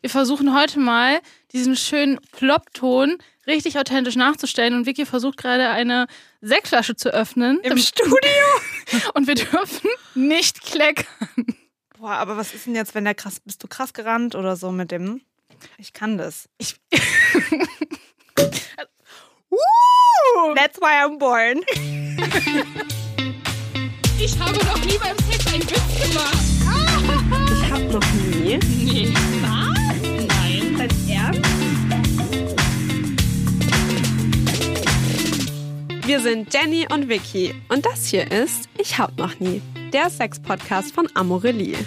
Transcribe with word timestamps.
Wir 0.00 0.10
versuchen 0.10 0.54
heute 0.54 0.78
mal 0.80 1.20
diesen 1.52 1.76
schönen 1.76 2.18
Plop-Ton 2.32 3.18
richtig 3.46 3.78
authentisch 3.78 4.16
nachzustellen 4.16 4.74
und 4.74 4.86
Vicky 4.86 5.06
versucht 5.06 5.36
gerade 5.36 5.68
eine 5.70 6.06
Sektflasche 6.40 6.96
zu 6.96 7.10
öffnen. 7.10 7.60
Im 7.62 7.78
Studio? 7.78 8.18
Und 9.14 9.26
wir 9.26 9.34
dürfen 9.34 9.90
nicht 10.14 10.62
kleckern. 10.62 11.06
Boah, 11.98 12.12
aber 12.12 12.36
was 12.36 12.54
ist 12.54 12.66
denn 12.66 12.74
jetzt, 12.74 12.94
wenn 12.94 13.04
der 13.04 13.14
krass, 13.14 13.40
bist 13.40 13.62
du 13.62 13.68
krass 13.68 13.92
gerannt 13.92 14.34
oder 14.34 14.56
so 14.56 14.70
mit 14.70 14.90
dem? 14.90 15.22
Ich 15.78 15.92
kann 15.92 16.18
das. 16.18 16.48
Ich, 16.58 16.76
That's 20.54 20.78
why 20.80 21.02
I'm 21.02 21.18
born. 21.18 21.62
ich 24.18 24.38
habe 24.38 24.58
noch 24.64 24.84
nie 24.84 24.98
beim 24.98 25.16
Sex 25.30 25.46
einen 25.52 25.62
Witz 25.62 26.00
gemacht. 26.02 26.38
Ich 27.52 27.70
hab 27.70 27.82
noch 27.90 28.12
nie. 28.12 28.58
Nee. 28.58 29.53
Ernst? 31.24 31.40
Wir 36.06 36.20
sind 36.20 36.52
Jenny 36.52 36.86
und 36.92 37.08
Vicky 37.08 37.54
und 37.68 37.86
das 37.86 38.06
hier 38.06 38.30
ist 38.30 38.68
Ich 38.78 38.98
hab 38.98 39.16
noch 39.16 39.40
nie, 39.40 39.62
der 39.92 40.10
Sex-Podcast 40.10 40.94
von 40.94 41.08
Amorelie. 41.14 41.78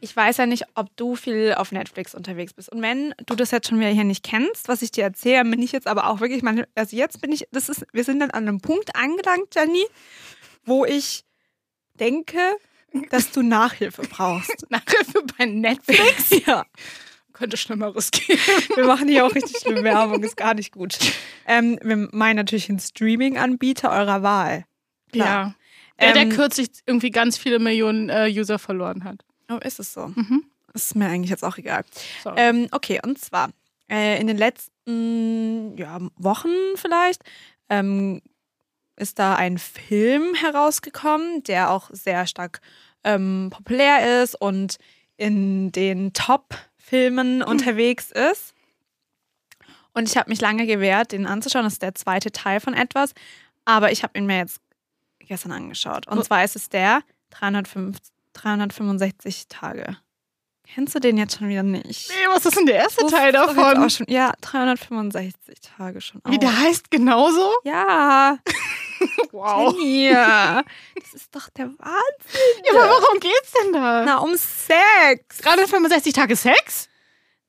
Ich 0.00 0.16
weiß 0.16 0.38
ja 0.38 0.46
nicht, 0.46 0.64
ob 0.74 0.96
du 0.96 1.16
viel 1.16 1.54
auf 1.54 1.72
Netflix 1.72 2.14
unterwegs 2.14 2.54
bist. 2.54 2.72
Und 2.72 2.80
wenn 2.80 3.12
du 3.26 3.34
das 3.34 3.50
jetzt 3.50 3.68
schon 3.68 3.80
wieder 3.80 3.90
hier 3.90 4.04
nicht 4.04 4.24
kennst, 4.24 4.68
was 4.68 4.80
ich 4.80 4.90
dir 4.90 5.04
erzähle, 5.04 5.44
bin 5.44 5.60
ich 5.60 5.72
jetzt 5.72 5.86
aber 5.86 6.08
auch 6.08 6.20
wirklich, 6.20 6.42
meine, 6.42 6.66
also 6.74 6.96
jetzt 6.96 7.20
bin 7.20 7.32
ich, 7.32 7.46
das 7.50 7.68
ist, 7.68 7.84
wir 7.92 8.04
sind 8.04 8.20
dann 8.20 8.30
an 8.30 8.48
einem 8.48 8.60
Punkt 8.60 8.96
angelangt, 8.96 9.54
Jenny, 9.54 9.84
wo 10.64 10.86
ich 10.86 11.24
denke, 11.94 12.38
dass 13.10 13.30
du 13.30 13.42
Nachhilfe 13.42 14.02
brauchst. 14.02 14.66
Nachhilfe 14.70 15.22
bei 15.36 15.46
Netflix? 15.46 16.30
ja. 16.46 16.64
Könnte 17.32 17.58
Schlimmeres 17.58 18.10
geben. 18.10 18.40
Wir 18.76 18.86
machen 18.86 19.08
hier 19.08 19.26
auch 19.26 19.34
richtig 19.34 19.58
schlimme 19.60 19.84
Werbung, 19.84 20.22
ist 20.22 20.38
gar 20.38 20.54
nicht 20.54 20.72
gut. 20.72 20.98
Ähm, 21.46 21.78
wir 21.82 22.08
meinen 22.12 22.36
natürlich 22.36 22.70
einen 22.70 22.78
Streaming-Anbieter 22.78 23.90
eurer 23.90 24.22
Wahl. 24.22 24.64
Klar. 25.12 25.26
Ja. 25.26 25.54
Der, 26.00 26.12
der 26.12 26.22
Ähm, 26.22 26.30
kürzlich 26.30 26.68
irgendwie 26.86 27.10
ganz 27.10 27.36
viele 27.36 27.58
Millionen 27.58 28.08
äh, 28.08 28.30
User 28.30 28.58
verloren 28.58 29.04
hat. 29.04 29.24
Oh, 29.50 29.58
ist 29.62 29.78
es 29.78 29.92
so? 29.92 30.08
Mhm. 30.08 30.44
Ist 30.72 30.94
mir 30.96 31.08
eigentlich 31.08 31.30
jetzt 31.30 31.44
auch 31.44 31.58
egal. 31.58 31.84
Ähm, 32.36 32.68
okay, 32.70 33.00
und 33.02 33.18
zwar 33.18 33.50
äh, 33.90 34.20
in 34.20 34.26
den 34.26 34.36
letzten 34.36 35.76
ja, 35.76 35.98
Wochen 36.16 36.48
vielleicht 36.76 37.22
ähm, 37.68 38.20
ist 38.96 39.18
da 39.18 39.34
ein 39.34 39.58
Film 39.58 40.34
herausgekommen, 40.34 41.42
der 41.44 41.70
auch 41.70 41.90
sehr 41.92 42.26
stark 42.26 42.60
ähm, 43.04 43.50
populär 43.50 44.22
ist 44.22 44.34
und 44.34 44.76
in 45.16 45.72
den 45.72 46.12
Top-Filmen 46.12 47.42
unterwegs 47.42 48.10
ist. 48.10 48.54
Und 49.94 50.08
ich 50.08 50.16
habe 50.16 50.28
mich 50.28 50.40
lange 50.40 50.66
gewehrt, 50.66 51.12
den 51.12 51.26
anzuschauen. 51.26 51.64
Das 51.64 51.74
ist 51.74 51.82
der 51.82 51.94
zweite 51.94 52.30
Teil 52.30 52.60
von 52.60 52.74
etwas. 52.74 53.12
Aber 53.64 53.92
ich 53.92 54.02
habe 54.02 54.18
ihn 54.18 54.26
mir 54.26 54.38
jetzt 54.38 54.60
gestern 55.20 55.52
angeschaut. 55.52 56.06
Und 56.06 56.22
zwar 56.24 56.44
ist 56.44 56.54
es 56.54 56.68
der 56.68 57.00
305, 57.30 57.96
365 58.34 59.48
Tage. 59.48 59.96
Kennst 60.66 60.94
du 60.94 60.98
den 60.98 61.16
jetzt 61.16 61.38
schon 61.38 61.48
wieder 61.48 61.62
nicht? 61.62 62.10
nee, 62.10 62.34
was 62.34 62.44
ist 62.44 62.56
denn 62.56 62.66
der 62.66 62.76
erste 62.76 63.06
Teil 63.06 63.32
davon? 63.32 63.84
Auch 63.84 63.88
schon, 63.88 64.06
ja, 64.08 64.32
365 64.40 65.60
Tage 65.60 66.00
schon. 66.00 66.20
Wie 66.24 66.36
auch. 66.36 66.40
der 66.40 66.58
heißt 66.58 66.90
genauso? 66.90 67.52
Ja, 67.64 68.38
Wow. 69.32 69.74
Jenny, 69.78 70.10
das 70.14 71.12
ist 71.12 71.34
doch 71.34 71.50
der 71.50 71.66
Wahnsinn. 71.66 72.64
Ja, 72.64 72.72
aber 72.72 72.88
warum 72.88 73.20
geht's 73.20 73.52
denn 73.52 73.72
da? 73.72 74.02
Na, 74.04 74.16
um 74.18 74.34
Sex. 74.34 75.38
365 75.42 76.14
Tage 76.14 76.36
Sex? 76.36 76.88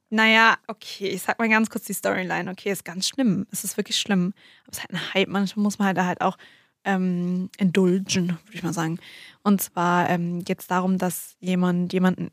Naja, 0.10 0.58
okay, 0.68 1.10
ich 1.10 1.22
sag 1.22 1.40
mal 1.40 1.48
ganz 1.48 1.70
kurz 1.70 1.86
die 1.86 1.94
Storyline. 1.94 2.52
Okay, 2.52 2.72
ist 2.72 2.84
ganz 2.84 3.08
schlimm. 3.08 3.48
Es 3.52 3.64
ist 3.64 3.78
wirklich 3.78 3.98
schlimm. 3.98 4.34
Aber 4.64 4.72
es 4.72 4.78
ist 4.78 4.84
halt 4.84 4.92
ein 4.92 5.14
Hype. 5.14 5.30
Manchmal 5.30 5.64
muss 5.64 5.80
man 5.80 5.88
halt 5.88 5.98
halt 6.00 6.22
auch 6.22 6.38
ähm, 6.84 7.50
indulgen, 7.58 8.30
würde 8.30 8.54
ich 8.54 8.64
mal 8.64 8.74
sagen. 8.74 9.00
Und 9.44 9.62
zwar 9.62 10.10
ähm, 10.10 10.44
geht 10.44 10.60
es 10.60 10.68
darum, 10.68 10.98
dass 10.98 11.36
jemand 11.40 11.94
jemanden 11.94 12.32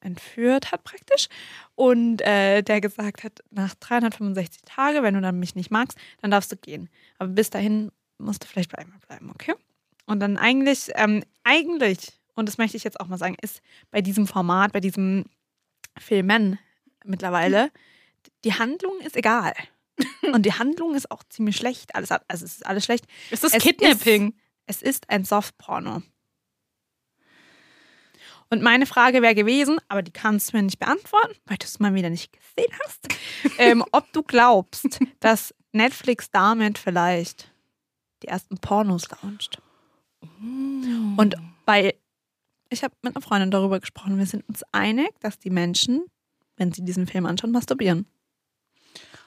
entführt 0.00 0.72
hat 0.72 0.84
praktisch 0.84 1.28
und 1.74 2.22
äh, 2.22 2.62
der 2.62 2.80
gesagt 2.80 3.24
hat, 3.24 3.40
nach 3.50 3.74
365 3.74 4.62
Tage, 4.64 5.02
wenn 5.02 5.14
du 5.14 5.20
dann 5.20 5.38
mich 5.38 5.54
nicht 5.54 5.70
magst, 5.70 5.98
dann 6.20 6.30
darfst 6.30 6.52
du 6.52 6.56
gehen. 6.56 6.88
Aber 7.18 7.30
bis 7.30 7.50
dahin 7.50 7.90
musst 8.24 8.44
du 8.44 8.48
vielleicht 8.48 8.70
bei 8.70 8.78
einmal 8.78 8.98
bleiben, 9.00 9.30
okay? 9.30 9.54
Und 10.06 10.20
dann 10.20 10.36
eigentlich, 10.36 10.90
ähm, 10.94 11.22
eigentlich, 11.44 12.20
und 12.34 12.48
das 12.48 12.58
möchte 12.58 12.76
ich 12.76 12.84
jetzt 12.84 13.00
auch 13.00 13.08
mal 13.08 13.18
sagen, 13.18 13.36
ist 13.40 13.60
bei 13.90 14.00
diesem 14.00 14.26
Format, 14.26 14.72
bei 14.72 14.80
diesem 14.80 15.24
Filmen 15.98 16.58
mittlerweile, 17.04 17.70
die 18.44 18.54
Handlung 18.54 18.98
ist 19.00 19.16
egal. 19.16 19.52
Und 20.32 20.46
die 20.46 20.54
Handlung 20.54 20.94
ist 20.94 21.10
auch 21.10 21.22
ziemlich 21.28 21.56
schlecht. 21.56 21.94
Alles, 21.94 22.10
also 22.10 22.44
es 22.44 22.54
ist 22.54 22.66
alles 22.66 22.84
schlecht. 22.84 23.04
Ist 23.30 23.44
das 23.44 23.52
Es 23.52 23.62
Kidnapping? 23.62 24.34
Es 24.66 24.80
ist 24.80 25.10
ein 25.10 25.24
Softporno. 25.24 26.02
Und 28.48 28.62
meine 28.62 28.86
Frage 28.86 29.22
wäre 29.22 29.34
gewesen, 29.34 29.80
aber 29.88 30.02
die 30.02 30.12
kannst 30.12 30.52
du 30.52 30.56
mir 30.56 30.62
nicht 30.62 30.78
beantworten, 30.78 31.34
weil 31.46 31.56
du 31.56 31.64
es 31.64 31.80
mal 31.80 31.94
wieder 31.94 32.10
nicht 32.10 32.32
gesehen 32.32 32.72
hast, 32.84 33.08
ähm, 33.58 33.84
ob 33.92 34.12
du 34.12 34.22
glaubst, 34.22 35.00
dass 35.20 35.54
Netflix 35.72 36.30
damit 36.30 36.76
vielleicht 36.76 37.51
die 38.22 38.28
ersten 38.28 38.58
Pornos 38.58 39.08
launcht. 39.22 39.60
Und 41.16 41.34
bei, 41.66 41.94
ich 42.70 42.82
habe 42.84 42.94
mit 43.02 43.14
einer 43.16 43.22
Freundin 43.22 43.50
darüber 43.50 43.80
gesprochen, 43.80 44.18
wir 44.18 44.26
sind 44.26 44.48
uns 44.48 44.62
einig, 44.72 45.10
dass 45.20 45.38
die 45.38 45.50
Menschen, 45.50 46.04
wenn 46.56 46.72
sie 46.72 46.84
diesen 46.84 47.06
Film 47.06 47.26
anschauen, 47.26 47.52
masturbieren. 47.52 48.06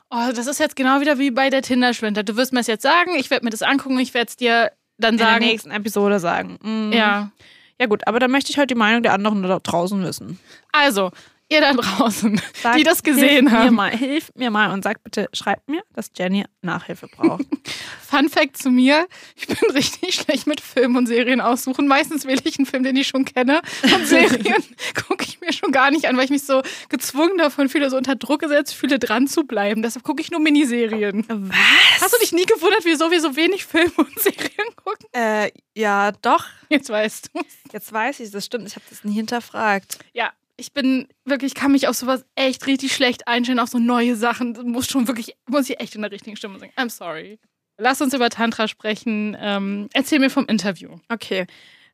Oh, 0.09 0.31
das 0.33 0.47
ist 0.47 0.59
jetzt 0.59 0.75
genau 0.75 1.01
wieder 1.01 1.17
wie 1.17 1.31
bei 1.31 1.49
der 1.49 1.61
Tinder-Schwindler. 1.61 2.23
Du 2.23 2.37
wirst 2.37 2.53
mir 2.53 2.59
das 2.59 2.67
jetzt 2.67 2.83
sagen, 2.83 3.15
ich 3.17 3.29
werde 3.31 3.43
mir 3.43 3.49
das 3.49 3.63
angucken, 3.63 3.99
ich 3.99 4.13
werde 4.13 4.29
es 4.29 4.37
dir 4.37 4.71
dann 4.97 5.15
In 5.15 5.17
der 5.17 5.27
sagen. 5.27 5.45
nächsten 5.45 5.71
Episode 5.71 6.19
sagen. 6.19 6.57
Mhm. 6.61 6.93
Ja. 6.93 7.31
Ja 7.79 7.87
gut, 7.87 8.07
aber 8.07 8.19
dann 8.19 8.31
möchte 8.31 8.51
ich 8.51 8.57
heute 8.57 8.67
die 8.67 8.75
Meinung 8.75 9.03
der 9.03 9.13
anderen 9.13 9.43
da 9.43 9.59
draußen 9.59 10.01
wissen. 10.03 10.39
Also, 10.71 11.11
ihr 11.49 11.61
da 11.61 11.73
draußen, 11.73 12.41
Sag, 12.61 12.77
die 12.77 12.83
das 12.83 13.03
gesehen 13.03 13.47
hilf 13.47 13.51
Mir 13.51 13.59
haben. 13.65 13.75
mal, 13.75 13.91
hilf 13.91 14.31
mir 14.35 14.49
mal 14.51 14.71
und 14.71 14.83
sag 14.83 15.03
bitte, 15.03 15.27
schreibt 15.33 15.69
mir, 15.69 15.81
dass 15.93 16.11
Jenny 16.17 16.45
Nachhilfe 16.61 17.07
braucht. 17.07 17.43
Fun 18.07 18.29
Fact 18.29 18.57
zu 18.57 18.69
mir: 18.69 19.07
Ich 19.35 19.47
bin 19.47 19.57
richtig 19.71 20.15
schlecht 20.15 20.47
mit 20.47 20.61
Filmen 20.61 20.95
und 20.97 21.07
Serien 21.07 21.41
aussuchen. 21.41 21.87
Meistens 21.87 22.25
wähle 22.25 22.41
ich 22.43 22.57
einen 22.57 22.65
Film, 22.65 22.83
den 22.83 22.95
ich 22.95 23.07
schon 23.07 23.25
kenne. 23.25 23.61
Und 23.83 24.05
Serien 24.07 24.63
gucke 25.07 25.25
ich 25.27 25.39
mir 25.41 25.51
schon 25.53 25.71
gar 25.71 25.91
nicht 25.91 26.07
an, 26.07 26.17
weil 26.17 26.25
ich 26.25 26.29
mich 26.31 26.45
so 26.45 26.61
gezwungen 26.89 27.37
davon 27.37 27.69
fühle, 27.69 27.89
so 27.89 27.97
unter 27.97 28.15
Druck 28.15 28.41
gesetzt 28.41 28.73
fühle, 28.73 28.99
dran 28.99 29.27
zu 29.27 29.43
bleiben. 29.43 29.81
Deshalb 29.81 30.03
gucke 30.03 30.21
ich 30.21 30.31
nur 30.31 30.39
Miniserien. 30.39 31.25
Was? 31.27 32.01
Hast 32.01 32.13
du 32.13 32.19
dich 32.19 32.31
nie 32.31 32.45
gewundert, 32.45 32.85
wieso 32.85 33.11
wir 33.11 33.21
so 33.21 33.35
wenig 33.35 33.65
Filme 33.65 33.91
und 33.97 34.19
Serien 34.19 34.75
gucken? 34.75 35.07
Äh, 35.13 35.51
ja, 35.75 36.11
doch. 36.21 36.45
Jetzt 36.69 36.89
weißt 36.89 37.31
du. 37.33 37.41
Jetzt 37.71 37.91
weiß 37.91 38.19
ich, 38.21 38.31
das 38.31 38.45
stimmt. 38.45 38.67
Ich 38.67 38.75
habe 38.75 38.85
das 38.89 39.03
nie 39.03 39.13
hinterfragt. 39.13 39.97
Ja, 40.13 40.31
ich 40.57 40.73
bin 40.73 41.07
wirklich, 41.25 41.53
kann 41.53 41.71
mich 41.71 41.87
auf 41.87 41.95
sowas 41.95 42.25
echt 42.35 42.65
richtig 42.67 42.93
schlecht 42.93 43.27
einstellen, 43.27 43.59
auf 43.59 43.69
so 43.69 43.79
neue 43.79 44.15
Sachen. 44.15 44.53
Muss 44.71 44.87
schon 44.87 45.07
wirklich, 45.07 45.35
muss 45.47 45.69
ich 45.69 45.79
echt 45.79 45.95
in 45.95 46.01
der 46.01 46.11
richtigen 46.11 46.37
Stimme 46.37 46.59
sagen. 46.59 46.71
I'm 46.77 46.89
sorry. 46.89 47.39
Lass 47.77 48.01
uns 48.01 48.13
über 48.13 48.29
Tantra 48.29 48.67
sprechen. 48.67 49.35
Ähm, 49.39 49.89
erzähl 49.93 50.19
mir 50.19 50.29
vom 50.29 50.45
Interview. 50.45 50.97
Okay. 51.09 51.45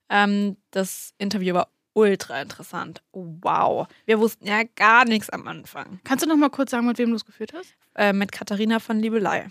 Ähm, 0.10 0.58
das 0.72 1.14
Interview 1.18 1.56
war 1.56 1.70
ultra 1.94 2.42
interessant. 2.42 3.02
Wow. 3.12 3.88
Wir 4.06 4.20
wussten 4.20 4.46
ja 4.46 4.64
gar 4.76 5.06
nichts 5.06 5.30
am 5.30 5.48
Anfang. 5.48 6.00
Kannst 6.04 6.24
du 6.24 6.30
noch 6.30 6.38
mal 6.38 6.50
kurz 6.50 6.72
sagen, 6.72 6.86
mit 6.86 6.98
wem 6.98 7.10
du 7.10 7.16
es 7.16 7.26
geführt 7.26 7.54
hast? 7.54 7.76
Äh, 7.96 8.14
mit 8.14 8.32
Katharina 8.32 8.80
von 8.80 9.00
Liebelei. 9.00 9.48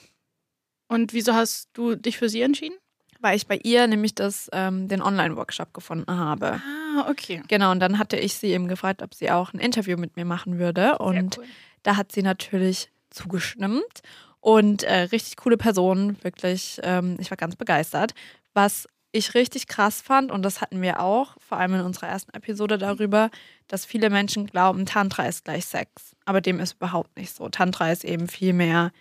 Und 0.88 1.12
wieso 1.12 1.34
hast 1.34 1.71
du 1.72 1.97
dich 1.97 2.16
für 2.16 2.28
sie 2.28 2.42
entschieden? 2.42 2.77
Weil 3.20 3.36
ich 3.36 3.47
bei 3.47 3.60
ihr 3.62 3.86
nämlich 3.86 4.14
das, 4.14 4.48
ähm, 4.53 4.88
den 4.88 5.03
Online-Workshop 5.03 5.75
gefunden 5.75 6.10
habe. 6.10 6.60
Ah, 6.64 7.08
okay. 7.10 7.42
Genau, 7.48 7.70
und 7.70 7.80
dann 7.80 7.98
hatte 7.98 8.16
ich 8.16 8.34
sie 8.34 8.48
eben 8.48 8.66
gefragt, 8.66 9.03
ob 9.03 9.15
sie 9.15 9.30
auch 9.30 9.53
ein 9.53 9.60
Interview 9.60 9.97
mit 9.97 10.16
mir 10.16 10.24
machen 10.24 10.59
würde. 10.59 10.98
Und 10.98 11.39
cool. 11.39 11.44
Da 11.83 11.97
hat 11.97 12.12
sie 12.12 12.22
natürlich 12.22 12.91
zugestimmt 13.10 14.03
und 14.41 14.83
äh, 14.84 15.00
richtig 15.03 15.36
coole 15.36 15.56
Person, 15.56 16.16
wirklich. 16.22 16.80
Ähm, 16.83 17.16
ich 17.21 17.30
war 17.30 17.36
ganz 17.36 17.56
begeistert. 17.56 18.15
Was 18.54 18.89
ich 19.12 19.34
richtig 19.34 19.66
krass 19.66 20.00
fand, 20.00 20.30
und 20.30 20.42
das 20.42 20.60
hatten 20.60 20.80
wir 20.83 21.00
auch, 21.00 21.36
vor 21.41 21.59
allem 21.59 21.74
in 21.74 21.80
unserer 21.80 22.09
ersten 22.09 22.33
Episode 22.33 22.78
darüber, 22.78 23.30
dass 23.66 23.84
viele 23.84 24.09
Menschen 24.09 24.47
glauben, 24.47 24.86
Tantra 24.86 25.27
ist 25.27 25.44
gleich 25.44 25.66
Sex. 25.66 26.16
Aber 26.24 26.41
dem 26.41 26.60
ist 26.60 26.74
überhaupt 26.74 27.16
nicht 27.16 27.34
so. 27.34 27.48
Tantra 27.48 27.91
ist 27.91 28.04
eben 28.04 28.28
viel 28.28 28.53
mehr. 28.53 28.92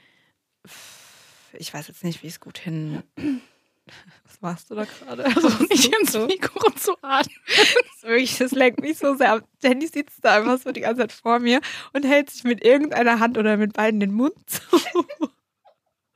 Ich 1.54 1.74
weiß 1.74 1.88
jetzt 1.88 2.04
nicht, 2.04 2.24
wie 2.24 2.28
ich 2.28 2.34
es 2.34 2.40
gut 2.40 2.58
hin. 2.58 3.04
Was 4.26 4.42
machst 4.42 4.70
du 4.70 4.76
da 4.76 4.86
gerade? 4.86 5.26
Also 5.26 5.50
nicht 5.70 5.96
ins 5.96 6.12
so. 6.12 6.26
Mikro 6.26 6.70
zu 6.72 6.94
atmen. 7.02 7.36
Das, 7.48 8.04
wirklich, 8.04 8.38
das 8.38 8.52
lenkt 8.52 8.82
mich 8.82 8.98
so 8.98 9.16
sehr 9.16 9.34
ab. 9.34 9.44
Jenny 9.62 9.88
sitzt 9.88 10.24
da 10.24 10.38
einfach 10.38 10.60
so 10.60 10.72
die 10.72 10.82
ganze 10.82 11.02
Zeit 11.02 11.12
vor 11.12 11.40
mir 11.40 11.62
und 11.94 12.06
hält 12.06 12.30
sich 12.30 12.44
mit 12.44 12.64
irgendeiner 12.64 13.20
Hand 13.20 13.38
oder 13.38 13.58
mit 13.58 13.74
beiden 13.74 14.00
den 14.00 14.14
Mund 14.14 14.36
zu. 14.46 14.62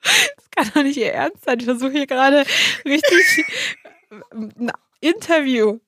Das 0.01 0.51
kann 0.51 0.71
doch 0.73 0.83
nicht 0.83 0.97
ihr 0.97 1.13
Ernst 1.13 1.45
sein. 1.45 1.59
Ich 1.59 1.65
versuche 1.65 1.91
hier 1.91 2.07
gerade 2.07 2.45
richtig 2.85 3.45
ein 4.31 4.71
Interview 4.99 5.79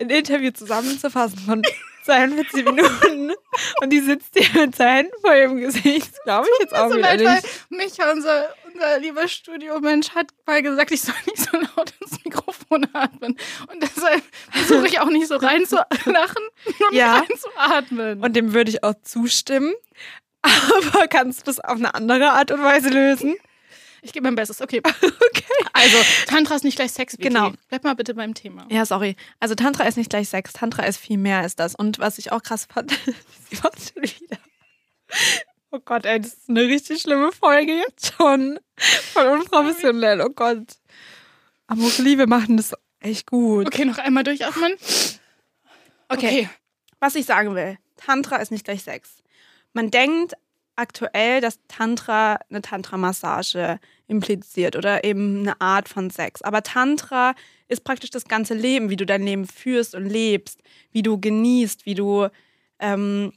ein 0.00 0.10
Interview 0.10 0.50
zusammenzufassen 0.50 1.38
von 1.38 1.62
42 2.08 2.64
Minuten 2.64 3.32
und 3.82 3.90
die 3.92 4.00
sitzt 4.00 4.34
hier 4.34 4.62
mit 4.66 4.74
seinen 4.76 4.94
Händen 4.96 5.20
vor 5.20 5.34
ihrem 5.34 5.56
Gesicht. 5.58 6.10
Das 6.14 6.22
glaube 6.24 6.48
ich 6.54 6.60
jetzt 6.60 6.74
auch 6.74 6.88
so 6.90 6.96
wieder 6.96 7.16
leid, 7.16 7.42
nicht. 7.42 7.70
Micha, 7.98 8.10
unser, 8.12 8.54
unser 8.72 8.98
lieber 8.98 9.28
Studiomensch, 9.28 10.10
hat 10.14 10.28
mal 10.46 10.62
gesagt, 10.62 10.90
ich 10.90 11.02
soll 11.02 11.14
nicht 11.26 11.38
so 11.38 11.56
laut 11.58 11.92
ins 12.00 12.24
Mikrofon 12.24 12.86
atmen. 12.94 13.36
Und 13.70 13.82
deshalb 13.82 14.22
versuche 14.50 14.86
ich 14.86 15.00
auch 15.00 15.10
nicht 15.10 15.28
so 15.28 15.36
rein 15.36 15.66
zu 15.66 15.76
lachen 16.06 16.42
und 16.66 16.74
Ja. 16.94 17.16
rein 17.16 17.28
zu 17.38 17.48
atmen. 17.56 18.22
Und 18.22 18.34
dem 18.34 18.54
würde 18.54 18.70
ich 18.70 18.82
auch 18.82 18.94
zustimmen. 19.02 19.74
Aber 20.42 21.08
kannst 21.08 21.40
du 21.40 21.44
das 21.44 21.60
auf 21.60 21.76
eine 21.76 21.94
andere 21.94 22.30
Art 22.30 22.50
und 22.50 22.62
Weise 22.62 22.88
lösen? 22.88 23.36
Ich 24.02 24.12
gebe 24.12 24.24
mein 24.24 24.34
Bestes. 24.34 24.60
Okay. 24.60 24.82
Okay. 25.28 25.44
Also, 25.72 25.98
Tantra 26.26 26.56
ist 26.56 26.64
nicht 26.64 26.76
gleich 26.76 26.92
Sex. 26.92 27.14
Vicky. 27.14 27.28
Genau. 27.28 27.52
Bleib 27.68 27.84
mal 27.84 27.94
bitte 27.94 28.14
beim 28.14 28.34
Thema. 28.34 28.66
Ja, 28.70 28.84
sorry. 28.84 29.16
Also 29.40 29.54
Tantra 29.54 29.84
ist 29.84 29.96
nicht 29.96 30.10
gleich 30.10 30.28
Sex. 30.28 30.52
Tantra 30.52 30.84
ist 30.84 30.98
viel 30.98 31.18
mehr 31.18 31.38
als 31.38 31.54
das. 31.54 31.74
Und 31.74 31.98
was 31.98 32.18
ich 32.18 32.32
auch 32.32 32.42
krass 32.42 32.66
fand, 32.72 32.90
sie 33.50 33.62
war 33.62 33.70
schon 33.72 34.02
wieder. 34.02 34.38
Oh 35.70 35.78
Gott, 35.84 36.06
ey, 36.06 36.20
das 36.20 36.34
ist 36.34 36.48
eine 36.48 36.62
richtig 36.62 37.02
schlimme 37.02 37.30
Folge 37.30 37.72
jetzt 37.72 38.14
schon. 38.16 38.58
Voll 38.76 39.26
unprofessionell, 39.26 40.20
oh 40.22 40.30
Gott. 40.30 40.76
Aber 41.66 41.82
Liebe 41.98 42.26
machen 42.26 42.56
das 42.56 42.72
echt 43.00 43.26
gut. 43.26 43.66
Okay, 43.66 43.84
noch 43.84 43.98
einmal 43.98 44.24
durchatmen. 44.24 44.74
Okay. 46.08 46.48
Was 47.00 47.14
ich 47.14 47.26
sagen 47.26 47.54
will, 47.54 47.78
Tantra 47.96 48.36
ist 48.36 48.50
nicht 48.50 48.64
gleich 48.64 48.82
Sex. 48.82 49.22
Man 49.72 49.90
denkt 49.90 50.34
aktuell, 50.78 51.40
dass 51.40 51.58
Tantra 51.68 52.38
eine 52.48 52.62
Tantra-Massage 52.62 53.78
impliziert 54.06 54.76
oder 54.76 55.04
eben 55.04 55.40
eine 55.40 55.60
Art 55.60 55.88
von 55.88 56.10
Sex. 56.10 56.42
Aber 56.42 56.62
Tantra 56.62 57.34
ist 57.68 57.84
praktisch 57.84 58.10
das 58.10 58.24
ganze 58.24 58.54
Leben, 58.54 58.88
wie 58.88 58.96
du 58.96 59.04
dein 59.04 59.22
Leben 59.22 59.46
führst 59.46 59.94
und 59.94 60.06
lebst, 60.06 60.62
wie 60.92 61.02
du 61.02 61.20
genießt, 61.20 61.84
wie 61.84 61.94
du 61.94 62.28
ähm, 62.78 63.32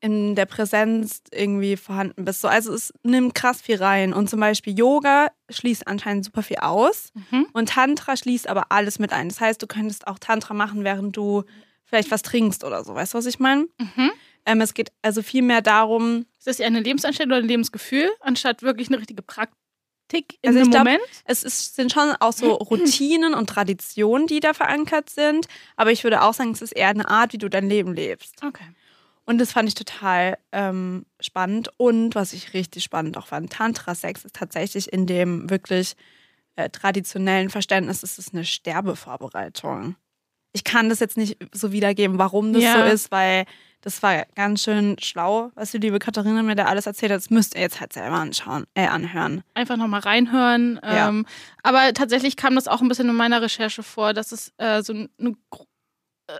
in 0.00 0.34
der 0.34 0.46
Präsenz 0.46 1.22
irgendwie 1.30 1.76
vorhanden 1.76 2.24
bist. 2.24 2.40
So, 2.40 2.48
also 2.48 2.74
es 2.74 2.92
nimmt 3.04 3.36
krass 3.36 3.62
viel 3.62 3.76
rein. 3.76 4.12
Und 4.12 4.28
zum 4.28 4.40
Beispiel 4.40 4.76
Yoga 4.76 5.28
schließt 5.48 5.86
anscheinend 5.86 6.24
super 6.24 6.42
viel 6.42 6.56
aus. 6.56 7.12
Mhm. 7.30 7.46
Und 7.52 7.68
Tantra 7.68 8.16
schließt 8.16 8.48
aber 8.48 8.66
alles 8.70 8.98
mit 8.98 9.12
ein. 9.12 9.28
Das 9.28 9.40
heißt, 9.40 9.62
du 9.62 9.68
könntest 9.68 10.08
auch 10.08 10.18
Tantra 10.18 10.54
machen, 10.54 10.82
während 10.82 11.16
du 11.16 11.44
vielleicht 11.84 12.10
was 12.10 12.22
trinkst 12.22 12.64
oder 12.64 12.82
so. 12.82 12.96
Weißt 12.96 13.14
du, 13.14 13.18
was 13.18 13.26
ich 13.26 13.38
meine? 13.38 13.68
Mhm. 13.78 14.10
Ähm, 14.44 14.60
es 14.60 14.74
geht 14.74 14.90
also 15.02 15.22
viel 15.22 15.42
mehr 15.42 15.62
darum, 15.62 16.26
Ist 16.38 16.46
das 16.46 16.60
eher 16.60 16.66
eine 16.66 16.80
Lebenseinstellung 16.80 17.30
oder 17.32 17.42
ein 17.44 17.48
Lebensgefühl, 17.48 18.10
anstatt 18.20 18.62
wirklich 18.62 18.88
eine 18.88 18.98
richtige 18.98 19.22
Praktik 19.22 20.38
in 20.42 20.48
Also 20.50 20.58
dem 20.60 20.70
glaub, 20.70 20.84
Moment? 20.84 21.02
es 21.24 21.42
ist, 21.42 21.76
sind 21.76 21.92
schon 21.92 22.12
auch 22.20 22.32
so 22.32 22.54
Routinen 22.70 23.34
und 23.34 23.48
Traditionen, 23.48 24.26
die 24.26 24.40
da 24.40 24.52
verankert 24.52 25.10
sind. 25.10 25.46
Aber 25.76 25.92
ich 25.92 26.02
würde 26.04 26.22
auch 26.22 26.34
sagen, 26.34 26.50
es 26.50 26.60
ist 26.62 26.72
eher 26.72 26.88
eine 26.88 27.08
Art, 27.08 27.32
wie 27.32 27.38
du 27.38 27.48
dein 27.48 27.68
Leben 27.68 27.94
lebst. 27.94 28.42
Okay. 28.44 28.64
Und 29.24 29.38
das 29.38 29.52
fand 29.52 29.68
ich 29.68 29.76
total 29.76 30.36
ähm, 30.50 31.06
spannend. 31.20 31.70
Und 31.76 32.16
was 32.16 32.32
ich 32.32 32.52
richtig 32.54 32.82
spannend 32.82 33.16
auch 33.16 33.28
fand, 33.28 33.52
Tantra-Sex 33.52 34.24
ist 34.24 34.34
tatsächlich 34.34 34.92
in 34.92 35.06
dem 35.06 35.48
wirklich 35.48 35.94
äh, 36.56 36.68
traditionellen 36.68 37.48
Verständnis, 37.48 38.02
ist 38.02 38.18
es 38.18 38.32
eine 38.34 38.44
Sterbevorbereitung. 38.44 39.96
Ich 40.52 40.64
kann 40.64 40.88
das 40.88 41.00
jetzt 41.00 41.16
nicht 41.16 41.38
so 41.52 41.72
wiedergeben, 41.72 42.18
warum 42.18 42.52
das 42.52 42.62
Ja. 42.64 42.86
so 42.86 42.92
ist, 42.92 43.10
weil 43.10 43.44
das 43.82 44.02
war 44.02 44.24
ganz 44.34 44.62
schön 44.62 44.96
schlau, 45.00 45.50
was 45.54 45.72
die 45.72 45.78
liebe 45.78 45.98
Katharina 45.98 46.42
mir 46.42 46.54
da 46.54 46.64
alles 46.64 46.86
erzählt 46.86 47.12
hat. 47.12 47.18
Das 47.18 47.30
müsst 47.30 47.54
ihr 47.54 47.60
jetzt 47.60 47.80
halt 47.80 47.92
selber 47.92 48.16
anschauen, 48.16 48.64
äh, 48.74 48.86
anhören. 48.86 49.42
Einfach 49.54 49.76
nochmal 49.76 50.00
reinhören. 50.00 50.80
Ja. 50.82 51.08
Ähm, 51.08 51.26
aber 51.62 51.92
tatsächlich 51.92 52.36
kam 52.36 52.54
das 52.54 52.68
auch 52.68 52.80
ein 52.80 52.88
bisschen 52.88 53.08
in 53.08 53.14
meiner 53.14 53.42
Recherche 53.42 53.82
vor, 53.82 54.14
dass 54.14 54.32
es 54.32 54.52
äh, 54.58 54.82
so 54.82 54.92
eine, 54.94 55.08
äh, 55.20 55.34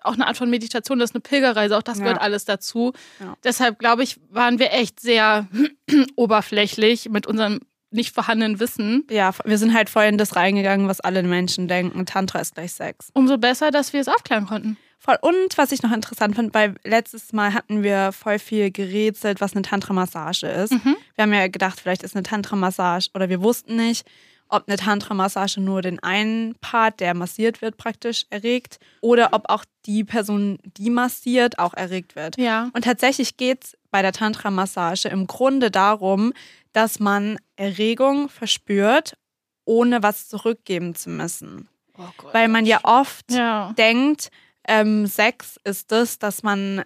auch 0.03 0.15
eine 0.15 0.27
Art 0.29 0.37
von 0.37 0.49
Meditation, 0.51 0.99
das 1.01 1.11
ist 1.11 1.17
eine 1.17 1.21
Pilgerreise, 1.23 1.77
auch 1.77 1.83
das 1.83 1.99
Ja. 1.99 2.05
gehört 2.05 2.21
alles 2.23 2.45
dazu. 2.45 2.93
Ja. 3.21 3.37
Deshalb 3.45 3.79
glaube 3.79 4.03
ich, 4.05 4.21
waren 4.31 4.59
wir 4.59 4.73
echt 4.73 5.01
sehr 5.01 5.47
oberflächlich 6.17 7.09
mit 7.09 7.27
unserem 7.27 7.61
nicht 7.91 8.15
vorhandenen 8.15 8.59
Wissen. 8.59 9.05
Ja, 9.11 9.33
wir 9.45 9.59
sind 9.59 9.75
halt 9.75 9.91
voll 9.91 10.05
in 10.05 10.17
das 10.17 10.35
reingegangen, 10.35 10.89
was 10.89 11.01
alle 11.01 11.23
Menschen 11.23 11.69
denken. 11.69 12.07
Tantra 12.07 12.39
ist 12.41 12.55
gleich 12.55 12.73
Sex. 12.73 13.11
Umso 13.13 13.37
besser, 13.37 13.71
dass 13.71 13.93
wir 13.93 14.01
es 14.01 14.09
aufklären 14.09 14.47
konnten. 14.47 14.79
Voll. 15.05 15.19
Und 15.21 15.59
was 15.59 15.73
ich 15.73 15.83
noch 15.83 15.91
interessant 15.91 16.37
fand, 16.37 16.55
weil 16.55 16.77
letztes 16.85 17.33
Mal 17.33 17.55
hatten 17.55 17.83
wir 17.83 18.13
voll 18.13 18.39
viel 18.39 18.71
gerätselt, 18.71 19.41
was 19.41 19.53
eine 19.53 19.63
Tantra-Massage 19.63 20.47
ist. 20.47 20.73
Mhm. 20.73 20.97
Wir 21.17 21.23
haben 21.23 21.33
ja 21.33 21.49
gedacht, 21.49 21.81
vielleicht 21.81 22.05
ist 22.05 22.15
eine 22.15 22.23
Tantra-Massage 22.23 23.11
oder 23.13 23.29
wir 23.29 23.43
wussten 23.43 23.75
nicht, 23.75 24.07
ob 24.47 24.69
eine 24.69 24.77
Tantra-Massage 24.77 25.61
nur 25.61 25.83
den 25.83 26.01
einen 26.05 26.55
Part, 26.61 27.01
der 27.01 27.15
massiert 27.15 27.63
wird, 27.63 27.79
praktisch 27.79 28.27
erregt 28.31 28.79
oder 29.01 29.31
ob 29.33 29.51
auch 29.51 29.65
die 29.87 30.05
Person, 30.05 30.59
die 30.63 30.91
massiert, 30.91 31.59
auch 31.59 31.75
erregt 31.75 32.15
wird. 32.15 32.37
Ja. 32.39 32.71
Und 32.73 32.85
tatsächlich 32.85 33.37
geht 33.37 33.65
es 33.65 33.77
bei 33.91 34.03
der 34.03 34.13
Tantra-Massage 34.13 35.09
im 35.09 35.27
Grunde 35.27 35.73
darum, 35.73 36.33
dass 36.73 37.01
man 37.01 37.39
Erregung 37.57 38.29
verspürt, 38.29 39.17
ohne 39.65 40.05
was 40.05 40.29
zurückgeben 40.29 40.95
zu 40.95 41.11
müssen. 41.11 41.69
Oh 41.99 42.05
Gott. 42.17 42.33
Weil 42.35 42.47
man 42.47 42.67
ja 42.67 42.79
oft 42.85 43.33
ja. 43.33 43.73
denkt, 43.77 44.31
ähm, 44.67 45.07
Sex 45.07 45.59
ist 45.65 45.93
das, 45.93 46.19
dass 46.19 46.43
man 46.43 46.85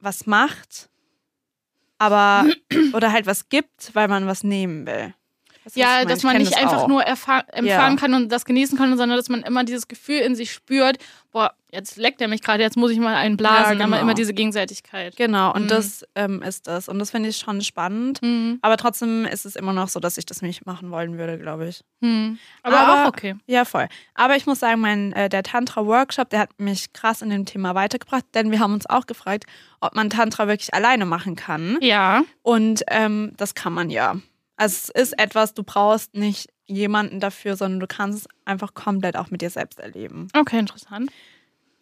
was 0.00 0.26
macht, 0.26 0.88
aber 1.98 2.46
oder 2.92 3.12
halt 3.12 3.26
was 3.26 3.48
gibt, 3.48 3.94
weil 3.94 4.08
man 4.08 4.26
was 4.26 4.44
nehmen 4.44 4.86
will. 4.86 5.14
Was 5.68 5.74
Ja, 5.74 6.04
dass 6.04 6.22
man 6.22 6.36
nicht 6.38 6.52
das 6.52 6.60
einfach 6.62 6.82
auch. 6.84 6.88
nur 6.88 7.06
empfangen 7.06 7.44
Ja. 7.64 7.94
kann 7.96 8.14
und 8.14 8.30
das 8.32 8.44
genießen 8.44 8.76
kann, 8.78 8.96
sondern 8.96 9.16
dass 9.18 9.28
man 9.28 9.42
immer 9.42 9.64
dieses 9.64 9.88
Gefühl 9.88 10.18
in 10.20 10.34
sich 10.34 10.52
spürt, 10.52 10.98
boah, 11.30 11.52
jetzt 11.70 11.98
leckt 11.98 12.22
er 12.22 12.28
mich 12.28 12.40
gerade, 12.42 12.62
jetzt 12.62 12.76
muss 12.78 12.90
ich 12.90 12.98
mal 12.98 13.14
einen 13.14 13.36
blasen. 13.36 13.78
Ja, 13.78 13.84
genau. 13.84 14.00
immer 14.00 14.14
diese 14.14 14.32
Gegenseitigkeit. 14.32 15.14
Genau, 15.16 15.52
und 15.52 15.64
Mhm. 15.64 15.68
das 15.68 16.04
ähm, 16.14 16.42
ist 16.42 16.66
das. 16.66 16.88
Und 16.88 16.98
das 16.98 17.10
finde 17.10 17.28
ich 17.28 17.36
schon 17.36 17.60
spannend. 17.60 18.22
Mhm. 18.22 18.58
Aber 18.62 18.78
trotzdem 18.78 19.26
ist 19.26 19.44
es 19.44 19.54
immer 19.54 19.74
noch 19.74 19.88
so, 19.88 20.00
dass 20.00 20.16
ich 20.16 20.24
das 20.24 20.40
nicht 20.40 20.64
machen 20.64 20.90
wollen 20.90 21.18
würde, 21.18 21.38
glaube 21.38 21.68
ich. 21.68 21.82
Mhm. 22.00 22.38
Aber, 22.62 22.78
Aber- 22.80 23.04
auch 23.04 23.08
okay. 23.08 23.36
Ja, 23.46 23.66
voll. 23.66 23.88
Aber 24.14 24.36
ich 24.36 24.46
muss 24.46 24.60
sagen, 24.60 24.80
mein, 24.80 25.12
äh, 25.12 25.28
der 25.28 25.42
Tantra-Workshop, 25.42 26.30
der 26.30 26.40
hat 26.40 26.50
mich 26.58 26.92
krass 26.94 27.20
in 27.20 27.28
dem 27.30 27.44
Thema 27.44 27.74
weitergebracht, 27.74 28.24
denn 28.34 28.50
wir 28.50 28.60
haben 28.60 28.72
uns 28.72 28.86
auch 28.88 29.06
gefragt, 29.06 29.44
ob 29.80 29.94
man 29.94 30.08
Tantra 30.08 30.48
wirklich 30.48 30.72
alleine 30.72 31.04
machen 31.04 31.36
kann. 31.36 31.76
Ja. 31.82 32.22
Und 32.42 32.82
ähm, 32.88 33.32
das 33.36 33.54
kann 33.54 33.74
man 33.74 33.90
ja. 33.90 34.16
Also 34.58 34.90
es 34.94 35.08
ist 35.10 35.18
etwas, 35.18 35.54
du 35.54 35.62
brauchst 35.62 36.14
nicht 36.14 36.48
jemanden 36.66 37.20
dafür, 37.20 37.56
sondern 37.56 37.80
du 37.80 37.86
kannst 37.86 38.18
es 38.18 38.28
einfach 38.44 38.74
komplett 38.74 39.16
auch 39.16 39.30
mit 39.30 39.40
dir 39.40 39.48
selbst 39.50 39.78
erleben. 39.78 40.28
Okay, 40.36 40.58
interessant. 40.58 41.10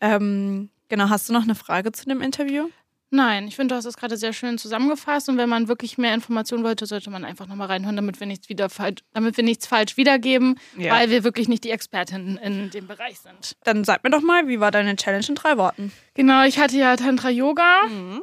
Ähm, 0.01 0.69
genau, 0.89 1.09
hast 1.09 1.29
du 1.29 1.33
noch 1.33 1.43
eine 1.43 1.55
Frage 1.55 1.91
zu 1.91 2.05
dem 2.05 2.21
Interview? 2.21 2.69
Nein, 3.11 3.47
ich 3.49 3.57
finde, 3.57 3.73
du 3.73 3.77
hast 3.79 3.85
es 3.85 3.97
gerade 3.97 4.17
sehr 4.17 4.33
schön 4.33 4.59
zusammengefasst 4.59 5.29
und 5.29 5.39
wenn 5.39 5.49
man 5.49 5.69
wirklich 5.69 5.97
mehr 5.97 6.13
Informationen 6.13 6.65
wollte, 6.65 6.87
sollte 6.87 7.09
man 7.09 7.25
einfach 7.25 7.47
nochmal 7.47 7.69
reinhören, 7.69 7.95
damit 7.97 8.19
wir 8.21 8.27
nichts 8.27 8.49
wieder 8.49 8.69
falsch, 8.69 8.99
damit 9.13 9.37
wir 9.37 9.45
nichts 9.45 9.67
falsch 9.67 9.97
wiedergeben, 9.97 10.59
Ja. 10.77 10.93
weil 10.93 11.09
wir 11.09 11.23
wirklich 11.25 11.49
nicht 11.49 11.63
die 11.65 11.71
Expertinnen 11.71 12.37
in 12.37 12.71
dem 12.71 12.89
Bereich 12.89 13.21
sind. 13.21 13.57
Dann 13.65 13.85
sag 13.85 14.03
mir 14.05 14.11
doch 14.11 14.23
mal, 14.23 14.49
wie 14.49 14.59
war 14.61 14.73
deine 14.73 14.97
Challenge 14.97 15.25
in 15.29 15.35
drei 15.37 15.57
Worten? 15.57 15.93
Genau, 16.15 16.45
ich 16.45 16.59
hatte 16.59 16.77
ja 16.77 16.97
Tantra 16.97 17.31
Yoga 17.31 17.87
Mhm. 17.89 18.23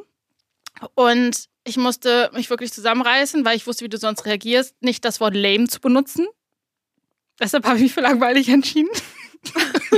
und 0.94 1.46
ich 1.64 1.76
musste 1.76 2.30
mich 2.34 2.50
wirklich 2.50 2.72
zusammenreißen, 2.72 3.44
weil 3.44 3.56
ich 3.56 3.66
wusste, 3.66 3.84
wie 3.84 3.88
du 3.88 3.96
sonst 3.98 4.24
reagierst, 4.26 4.74
nicht 4.82 5.04
das 5.04 5.20
Wort 5.20 5.34
lame 5.34 5.66
zu 5.68 5.80
benutzen. 5.80 6.26
Deshalb 7.40 7.64
habe 7.66 7.76
ich 7.76 7.82
mich 7.82 7.94
für 7.94 8.00
langweilig 8.02 8.48
entschieden. 8.48 8.90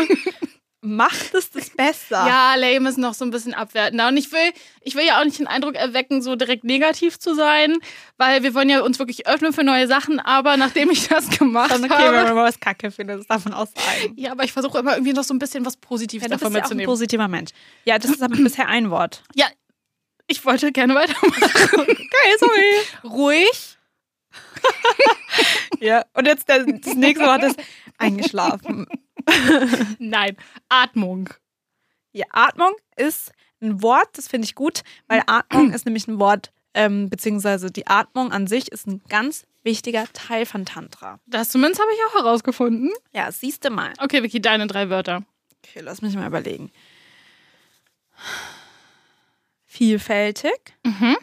Macht 0.82 1.34
es 1.34 1.50
das 1.50 1.70
besser? 1.70 2.26
Ja, 2.28 2.54
lame 2.54 2.88
ist 2.88 2.96
noch 2.98 3.14
so 3.14 3.24
ein 3.24 3.32
bisschen 3.32 3.54
abwertender. 3.54 4.06
Und 4.06 4.16
ich 4.16 4.30
will, 4.30 4.52
ich 4.82 4.94
will 4.94 5.04
ja 5.04 5.18
auch 5.20 5.24
nicht 5.24 5.40
den 5.40 5.48
Eindruck 5.48 5.74
erwecken, 5.74 6.22
so 6.22 6.36
direkt 6.36 6.62
negativ 6.62 7.18
zu 7.18 7.34
sein, 7.34 7.74
weil 8.18 8.44
wir 8.44 8.54
wollen 8.54 8.68
ja 8.68 8.82
uns 8.82 9.00
wirklich 9.00 9.26
öffnen 9.26 9.52
für 9.52 9.64
neue 9.64 9.88
Sachen. 9.88 10.20
Aber 10.20 10.56
nachdem 10.56 10.90
ich 10.90 11.08
das 11.08 11.28
gemacht 11.30 11.72
Dann 11.72 11.82
okay, 11.84 11.92
wenn 11.98 12.14
habe. 12.18 12.34
man 12.34 12.44
was 12.44 12.60
Kacke 12.60 12.92
findet, 12.92 13.18
das 13.18 13.26
darf 13.26 13.44
man 13.46 13.54
auch 13.54 13.66
sagen. 13.66 14.12
Ja, 14.16 14.30
aber 14.30 14.44
ich 14.44 14.52
versuche 14.52 14.78
immer 14.78 14.92
irgendwie 14.92 15.12
noch 15.14 15.24
so 15.24 15.34
ein 15.34 15.40
bisschen 15.40 15.64
was 15.66 15.76
Positives 15.76 16.22
Ja, 16.22 16.28
davon 16.28 16.52
bist 16.52 16.54
ja 16.56 16.58
ein 16.58 16.62
mitzunehmen. 16.64 16.86
positiver 16.86 17.26
Mensch. 17.26 17.50
Ja, 17.84 17.98
das 17.98 18.10
ist 18.12 18.22
aber 18.22 18.36
bisher 18.36 18.68
ein 18.68 18.88
Wort. 18.90 19.24
Ja, 19.34 19.46
ich 20.26 20.44
wollte 20.44 20.72
gerne 20.72 20.94
weitermachen. 20.94 21.86
Okay, 22.16 22.36
sorry. 22.38 23.12
Ruhig. 23.12 23.78
Ja, 25.80 26.04
und 26.14 26.26
jetzt 26.26 26.48
der, 26.48 26.64
das 26.64 26.94
nächste 26.94 27.26
Wort 27.26 27.42
ist 27.44 27.60
eingeschlafen. 27.98 28.86
Nein, 29.98 30.36
Atmung. 30.70 31.28
Ja, 32.12 32.24
Atmung 32.30 32.72
ist 32.96 33.32
ein 33.60 33.82
Wort, 33.82 34.08
das 34.14 34.28
finde 34.28 34.46
ich 34.46 34.54
gut, 34.54 34.82
weil 35.06 35.22
Atmung 35.26 35.72
ist 35.72 35.84
nämlich 35.84 36.08
ein 36.08 36.18
Wort, 36.18 36.52
ähm, 36.72 37.10
beziehungsweise 37.10 37.70
die 37.70 37.86
Atmung 37.86 38.32
an 38.32 38.46
sich 38.46 38.72
ist 38.72 38.86
ein 38.86 39.02
ganz 39.08 39.46
wichtiger 39.64 40.06
Teil 40.14 40.46
von 40.46 40.64
Tantra. 40.64 41.20
Das 41.26 41.50
zumindest 41.50 41.80
habe 41.80 41.90
ich 41.92 41.98
auch 42.08 42.24
herausgefunden. 42.24 42.90
Ja, 43.12 43.30
siehst 43.30 43.64
du 43.64 43.70
mal. 43.70 43.92
Okay, 43.98 44.22
Vicky, 44.22 44.40
deine 44.40 44.66
drei 44.66 44.88
Wörter. 44.88 45.24
Okay, 45.62 45.80
lass 45.82 46.00
mich 46.00 46.14
mal 46.14 46.26
überlegen. 46.26 46.70
Vielfältig, 49.76 50.58
Mhm. 50.84 51.16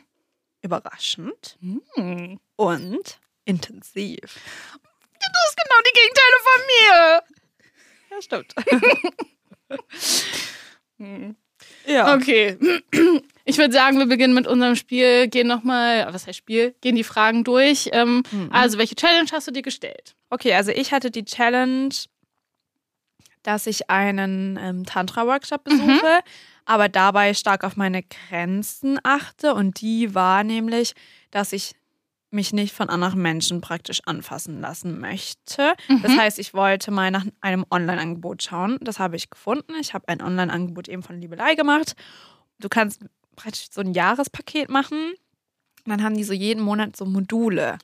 überraschend 0.61 1.57
Hm. 1.59 2.39
und 2.55 3.19
intensiv. 3.45 4.19
Das 4.21 5.49
ist 5.49 5.57
genau 5.57 5.79
die 5.87 5.95
Gegenteile 5.99 6.37
von 6.43 6.59
mir. 6.69 7.23
Ja, 8.11 8.21
stimmt. 8.21 8.53
Hm. 10.99 11.35
Ja. 11.87 12.13
Okay. 12.15 12.57
Ich 13.45 13.57
würde 13.57 13.73
sagen, 13.73 13.99
wir 13.99 14.05
beginnen 14.05 14.33
mit 14.33 14.47
unserem 14.47 14.77
Spiel, 14.77 15.27
gehen 15.27 15.47
nochmal, 15.47 16.07
was 16.13 16.27
heißt 16.27 16.37
Spiel, 16.37 16.73
gehen 16.79 16.95
die 16.95 17.03
Fragen 17.03 17.43
durch. 17.43 17.89
Ähm, 17.91 18.23
Mhm. 18.31 18.49
Also, 18.53 18.77
welche 18.77 18.95
Challenge 18.95 19.27
hast 19.33 19.47
du 19.47 19.51
dir 19.51 19.63
gestellt? 19.63 20.15
Okay, 20.29 20.53
also 20.53 20.71
ich 20.71 20.93
hatte 20.93 21.11
die 21.11 21.25
Challenge, 21.25 21.89
dass 23.41 23.67
ich 23.67 23.89
einen 23.89 24.57
ähm, 24.61 24.85
Tantra-Workshop 24.85 25.65
besuche, 25.65 26.19
aber 26.65 26.89
dabei 26.89 27.33
stark 27.33 27.63
auf 27.63 27.75
meine 27.75 28.03
Grenzen 28.03 28.99
achte. 29.03 29.53
Und 29.53 29.81
die 29.81 30.13
war 30.15 30.43
nämlich, 30.43 30.93
dass 31.31 31.53
ich 31.53 31.75
mich 32.31 32.51
nicht 32.51 32.73
von 32.73 32.89
anderen 32.89 33.21
Menschen 33.21 33.61
praktisch 33.61 34.01
anfassen 34.05 34.59
lassen 34.59 34.99
möchte. 34.99 35.75
Das 36.01 36.11
Mhm. 36.13 36.19
heißt, 36.19 36.39
ich 36.39 36.53
wollte 36.55 36.89
mal 36.89 37.11
nach 37.11 37.25
einem 37.41 37.63
Online-Angebot 37.69 38.41
schauen. 38.41 38.77
Das 38.81 38.97
habe 38.97 39.15
ich 39.15 39.29
gefunden. 39.29 39.73
Ich 39.79 39.93
habe 39.93 40.07
ein 40.07 40.19
Online-Angebot 40.21 40.87
eben 40.87 41.03
von 41.03 41.21
Liebelei 41.21 41.53
gemacht. 41.53 41.93
Du 42.59 42.69
kannst 42.69 43.01
praktisch 43.35 43.67
so 43.71 43.81
ein 43.81 43.93
Jahrespaket 43.93 44.69
machen. 44.69 45.13
Und 45.85 45.89
dann 45.89 46.01
haben 46.03 46.15
die 46.15 46.23
so 46.23 46.33
jeden 46.33 46.63
Monat 46.63 46.95
so 46.95 47.05
Module. 47.05 47.77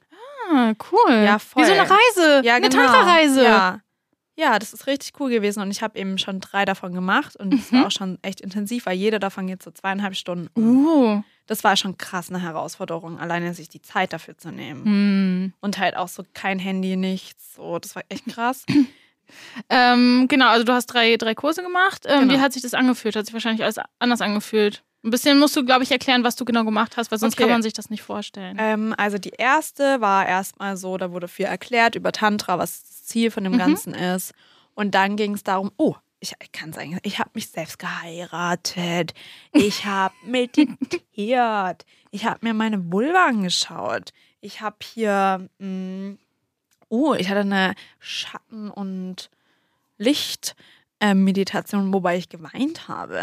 Ah, 0.52 0.74
cool. 0.92 1.14
Ja, 1.14 1.38
voll. 1.38 1.62
Wie 1.62 1.68
so 1.68 1.74
eine 1.74 1.82
Reise. 1.88 2.42
Ja, 2.44 2.56
eine 2.56 2.70
genau. 2.70 2.82
Tantra-Reise. 2.84 3.44
Ja. 3.44 3.80
Ja, 4.40 4.58
das 4.58 4.74
ist 4.74 4.88
richtig 4.88 5.20
cool 5.20 5.30
gewesen 5.30 5.62
und 5.62 5.70
ich 5.72 5.82
habe 5.82 6.00
eben 6.00 6.18
schon 6.18 6.40
drei 6.40 6.64
davon 6.66 6.94
gemacht 6.94 7.36
und 7.36 7.54
es 7.54 7.72
Mhm. 7.72 7.78
war 7.78 7.88
auch 7.88 7.92
schon 7.92 8.18
echt 8.22 8.40
intensiv, 8.42 8.86
weil 8.86 8.96
jeder 8.98 9.20
davon 9.20 9.48
geht 9.48 9.62
so 9.62 9.72
zweieinhalb 9.72 10.16
Stunden. 10.16 10.50
Uh. 10.60 11.22
Das 11.48 11.64
war 11.64 11.76
schon 11.76 11.98
krass 11.98 12.30
eine 12.30 12.40
Herausforderung, 12.42 13.20
alleine 13.20 13.54
sich 13.54 13.70
die 13.70 13.82
Zeit 13.82 14.14
dafür 14.14 14.38
zu 14.38 14.52
nehmen. 14.52 14.86
Hm. 14.86 15.54
Und 15.62 15.80
halt 15.80 15.98
auch 15.98 16.08
so 16.08 16.24
kein 16.34 16.60
Handy, 16.60 16.96
nichts. 16.96 17.56
So, 17.56 17.80
das 17.80 17.96
war 17.96 18.04
echt 18.10 18.26
krass. 18.28 18.66
Ähm, 19.70 20.26
genau, 20.28 20.48
also 20.50 20.64
du 20.66 20.74
hast 20.74 20.88
drei, 20.88 21.16
drei 21.16 21.36
Kurse 21.36 21.62
gemacht. 21.62 22.06
Ähm, 22.08 22.22
Genau. 22.22 22.34
Wie 22.34 22.40
hat 22.40 22.54
sich 22.54 22.64
das 22.64 22.74
angefühlt? 22.74 23.16
Hat 23.16 23.26
sich 23.28 23.34
wahrscheinlich 23.34 23.64
alles 23.64 23.76
anders 24.00 24.22
angefühlt. 24.22 24.84
Ein 25.04 25.12
bisschen 25.12 25.40
musst 25.40 25.56
du, 25.56 25.64
glaube 25.64 25.84
ich, 25.84 25.92
erklären, 25.92 26.24
was 26.26 26.36
du 26.36 26.44
genau 26.44 26.66
gemacht 26.66 26.98
hast, 26.98 27.10
weil 27.12 27.20
sonst 27.20 27.36
Okay. 27.36 27.44
kann 27.44 27.52
man 27.52 27.62
sich 27.64 27.72
das 27.74 27.90
nicht 27.90 28.02
vorstellen. 28.04 28.58
Ähm, 28.60 28.94
also 28.98 29.18
die 29.18 29.30
erste 29.38 30.02
war 30.02 30.28
erstmal 30.28 30.76
so, 30.76 30.98
da 30.98 31.12
wurde 31.12 31.28
viel 31.30 31.46
erklärt 31.46 31.96
über 31.96 32.12
Tantra, 32.12 32.58
was 32.60 32.82
das 32.84 33.06
Ziel 33.06 33.32
von 33.32 33.44
dem 33.46 33.54
Mhm. 33.54 33.58
Ganzen 33.60 33.94
ist. 33.94 34.34
Und 34.76 34.96
dann 34.96 35.16
ging 35.16 35.34
es 35.36 35.44
darum, 35.44 35.72
oh, 35.78 35.96
ich, 36.20 36.34
ich 36.42 36.52
kann 36.52 36.74
sagen, 36.74 37.00
ich 37.04 37.18
habe 37.20 37.30
mich 37.34 37.48
selbst 37.50 37.80
geheiratet, 37.80 39.14
ich 39.54 39.86
habe 39.86 40.14
meditiert, 40.26 41.86
ich 42.12 42.26
habe 42.26 42.40
mir 42.42 42.54
meine 42.54 42.92
Vulva 42.92 43.28
angeschaut, 43.28 44.12
ich 44.42 44.60
habe 44.60 44.76
hier, 44.84 45.48
mh, 45.60 46.18
oh, 46.90 47.14
ich 47.14 47.30
hatte 47.30 47.40
eine 47.42 47.74
Schatten- 48.00 48.70
und 48.70 49.30
Licht-Meditation, 49.98 51.94
wobei 51.94 52.18
ich 52.18 52.30
geweint 52.30 52.88
habe. 52.88 53.22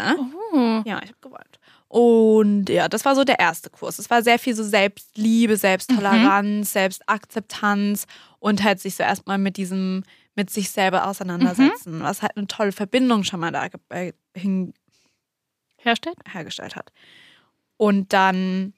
Oh. 0.53 0.81
Ja, 0.85 0.99
ich 1.03 1.09
habe 1.09 1.17
geweint. 1.21 1.59
Und 1.89 2.67
ja, 2.69 2.89
das 2.89 3.05
war 3.05 3.15
so 3.15 3.23
der 3.23 3.39
erste 3.39 3.69
Kurs. 3.69 3.97
Es 3.99 4.09
war 4.09 4.21
sehr 4.21 4.39
viel 4.39 4.53
so 4.55 4.63
Selbstliebe, 4.63 5.55
Selbsttoleranz, 5.55 6.73
Selbstakzeptanz 6.73 8.07
und 8.39 8.63
halt 8.63 8.79
sich 8.81 8.95
so 8.95 9.03
erstmal 9.03 9.37
mit 9.37 9.55
diesem, 9.57 10.03
mit 10.35 10.49
sich 10.49 10.69
selber 10.69 11.07
auseinandersetzen, 11.07 12.01
was 12.03 12.21
halt 12.21 12.35
eine 12.35 12.47
tolle 12.47 12.71
Verbindung 12.73 13.23
schon 13.23 13.39
mal 13.39 13.51
da 13.51 13.67
äh, 13.89 14.11
hin, 14.35 14.73
Herstellt? 15.77 16.17
hergestellt 16.29 16.75
hat. 16.75 16.91
Und 17.77 18.11
dann 18.11 18.73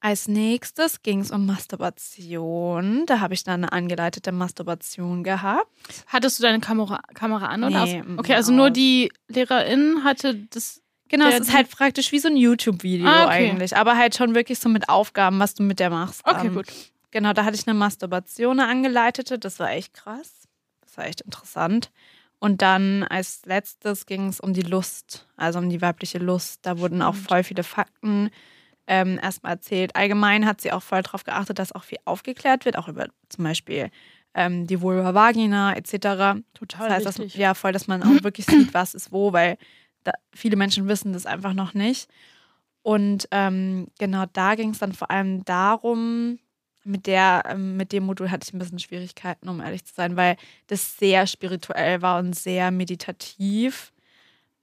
als 0.00 0.26
nächstes 0.28 1.02
ging 1.02 1.20
es 1.20 1.30
um 1.30 1.46
Masturbation. 1.46 3.06
Da 3.06 3.20
habe 3.20 3.34
ich 3.34 3.44
dann 3.44 3.62
eine 3.64 3.72
angeleitete 3.72 4.32
Masturbation 4.32 5.22
gehabt. 5.24 5.68
Hattest 6.08 6.38
du 6.38 6.42
deine 6.42 6.60
Kamera, 6.60 7.00
Kamera 7.14 7.46
an 7.46 7.64
oder 7.64 7.84
Nee, 7.84 8.00
aus? 8.00 8.06
mm, 8.06 8.18
Okay, 8.18 8.34
also 8.34 8.52
nur 8.52 8.66
aus. 8.68 8.72
die 8.72 9.12
Lehrerin 9.28 10.02
hatte 10.04 10.34
das. 10.50 10.81
Genau, 11.12 11.28
Der- 11.28 11.38
es 11.40 11.46
ist 11.48 11.54
halt 11.54 11.70
praktisch 11.70 12.10
wie 12.10 12.18
so 12.18 12.28
ein 12.28 12.36
YouTube-Video 12.38 13.06
Ah, 13.06 13.26
okay. 13.26 13.50
eigentlich, 13.50 13.76
aber 13.76 13.96
halt 13.98 14.16
schon 14.16 14.34
wirklich 14.34 14.58
so 14.58 14.68
mit 14.70 14.88
Aufgaben, 14.88 15.38
was 15.38 15.54
du 15.54 15.62
mit 15.62 15.78
der 15.78 15.90
machst. 15.90 16.22
Okay, 16.24 16.46
Ähm, 16.46 16.54
gut. 16.54 16.66
Genau, 17.10 17.34
da 17.34 17.44
hatte 17.44 17.54
ich 17.54 17.68
eine 17.68 17.74
Masturbation 17.78 18.58
eine 18.58 18.68
angeleitete, 18.70 19.38
das 19.38 19.58
war 19.60 19.70
echt 19.70 19.92
krass. 19.92 20.48
Das 20.80 20.96
war 20.96 21.06
echt 21.06 21.20
interessant. 21.20 21.90
Und 22.38 22.62
dann 22.62 23.04
als 23.04 23.42
letztes 23.44 24.06
ging 24.06 24.26
es 24.28 24.40
um 24.40 24.54
die 24.54 24.62
Lust, 24.62 25.28
also 25.36 25.58
um 25.58 25.68
die 25.68 25.82
weibliche 25.82 26.18
Lust. 26.18 26.60
Da 26.66 26.78
wurden 26.78 27.02
auch 27.02 27.14
voll 27.14 27.44
viele 27.44 27.62
Fakten 27.62 28.30
ähm, 28.86 29.20
erstmal 29.22 29.52
erzählt. 29.52 29.94
Allgemein 29.94 30.46
hat 30.46 30.60
sie 30.62 30.72
auch 30.72 30.82
voll 30.82 31.02
darauf 31.02 31.24
geachtet, 31.24 31.58
dass 31.58 31.72
auch 31.72 31.84
viel 31.84 31.98
aufgeklärt 32.06 32.64
wird, 32.64 32.76
auch 32.78 32.88
über 32.88 33.06
zum 33.28 33.44
Beispiel 33.44 33.90
ähm, 34.34 34.66
die 34.66 34.80
Vulva 34.80 35.14
Vagina 35.14 35.76
etc. 35.76 36.40
Total 36.54 36.88
Das 36.88 37.06
heißt, 37.06 37.06
dass, 37.20 37.34
ja, 37.34 37.52
voll, 37.54 37.72
dass 37.72 37.86
man 37.86 38.02
auch 38.02 38.24
wirklich 38.24 38.46
sieht, 38.46 38.72
was 38.74 38.94
ist 38.94 39.12
wo, 39.12 39.32
weil 39.34 39.56
da, 40.04 40.12
viele 40.34 40.56
Menschen 40.56 40.88
wissen 40.88 41.12
das 41.12 41.26
einfach 41.26 41.52
noch 41.54 41.74
nicht. 41.74 42.08
Und 42.82 43.28
ähm, 43.30 43.88
genau 43.98 44.24
da 44.32 44.54
ging 44.56 44.70
es 44.70 44.78
dann 44.78 44.92
vor 44.92 45.10
allem 45.10 45.44
darum, 45.44 46.38
mit, 46.84 47.06
der, 47.06 47.44
ähm, 47.48 47.76
mit 47.76 47.92
dem 47.92 48.04
Modul 48.04 48.30
hatte 48.30 48.46
ich 48.48 48.54
ein 48.54 48.58
bisschen 48.58 48.80
Schwierigkeiten, 48.80 49.48
um 49.48 49.60
ehrlich 49.60 49.84
zu 49.84 49.94
sein, 49.94 50.16
weil 50.16 50.36
das 50.66 50.96
sehr 50.98 51.26
spirituell 51.28 52.02
war 52.02 52.18
und 52.18 52.34
sehr 52.34 52.70
meditativ. 52.72 53.92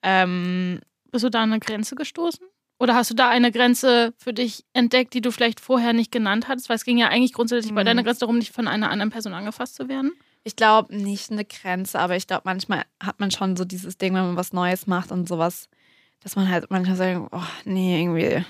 Ähm, 0.01 0.79
Bist 1.11 1.23
du 1.23 1.29
da 1.29 1.41
an 1.43 1.51
eine 1.51 1.59
Grenze 1.59 1.95
gestoßen? 1.95 2.45
Oder 2.77 2.95
hast 2.95 3.09
du 3.09 3.13
da 3.15 3.29
eine 3.29 3.51
Grenze 3.51 4.13
für 4.17 4.33
dich 4.33 4.63
entdeckt, 4.73 5.13
die 5.13 5.21
du 5.21 5.31
vielleicht 5.31 5.59
vorher 5.59 5.91
nicht 5.91 6.11
genannt 6.11 6.47
hattest? 6.47 6.69
Weil 6.69 6.77
es 6.77 6.85
ging 6.85 6.97
ja 6.97 7.09
eigentlich 7.09 7.33
grundsätzlich 7.33 7.73
bei 7.73 7.83
Mhm. 7.83 7.87
deiner 7.87 8.03
Grenze 8.03 8.21
darum, 8.21 8.37
nicht 8.37 8.53
von 8.53 8.67
einer 8.67 8.89
anderen 8.89 9.11
Person 9.11 9.33
angefasst 9.33 9.75
zu 9.75 9.89
werden. 9.89 10.13
Ich 10.43 10.55
glaube 10.55 10.95
nicht 10.95 11.31
eine 11.31 11.45
Grenze, 11.45 11.99
aber 11.99 12.15
ich 12.15 12.27
glaube, 12.27 12.43
manchmal 12.45 12.83
hat 13.01 13.19
man 13.19 13.31
schon 13.31 13.55
so 13.57 13.65
dieses 13.65 13.97
Ding, 13.97 14.13
wenn 14.15 14.25
man 14.25 14.35
was 14.37 14.53
Neues 14.53 14.87
macht 14.87 15.11
und 15.11 15.27
sowas, 15.27 15.67
dass 16.21 16.35
man 16.35 16.49
halt 16.49 16.69
manchmal 16.69 16.95
sagt, 16.97 17.29
oh 17.31 17.41
nee, 17.65 18.01
irgendwie 18.01 18.45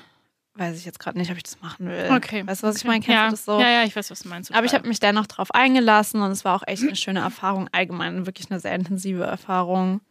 weiß 0.56 0.78
ich 0.78 0.86
jetzt 0.86 1.00
gerade 1.00 1.18
nicht, 1.18 1.32
ob 1.32 1.38
ich 1.38 1.44
das 1.44 1.62
machen 1.62 1.88
will. 1.88 2.10
Okay. 2.14 2.46
Weißt 2.46 2.64
du, 2.64 2.68
was 2.68 2.76
ich 2.76 2.82
Okay. 2.82 2.88
meine? 2.90 3.00
Kennst 3.00 3.16
ja. 3.16 3.30
das 3.30 3.46
so? 3.46 3.60
Ja, 3.60 3.70
ja, 3.70 3.84
ich 3.86 3.96
weiß, 3.96 4.12
was 4.12 4.20
du 4.20 4.30
meinst. 4.30 4.52
Aber 4.52 4.66
ich 4.66 4.72
total. 4.72 4.80
habe 4.82 4.90
mich 4.90 5.00
dennoch 5.00 5.26
drauf 5.26 5.52
eingelassen 5.54 6.22
und 6.22 6.32
es 6.32 6.44
war 6.44 6.56
auch 6.56 6.64
echt 6.68 6.84
eine 6.84 6.96
schöne 6.98 7.22
Erfahrung. 7.22 7.70
Allgemein 7.72 8.26
wirklich 8.26 8.52
eine 8.52 8.60
sehr 8.60 8.76
intensive 8.76 9.24
Erfahrung. 9.24 10.02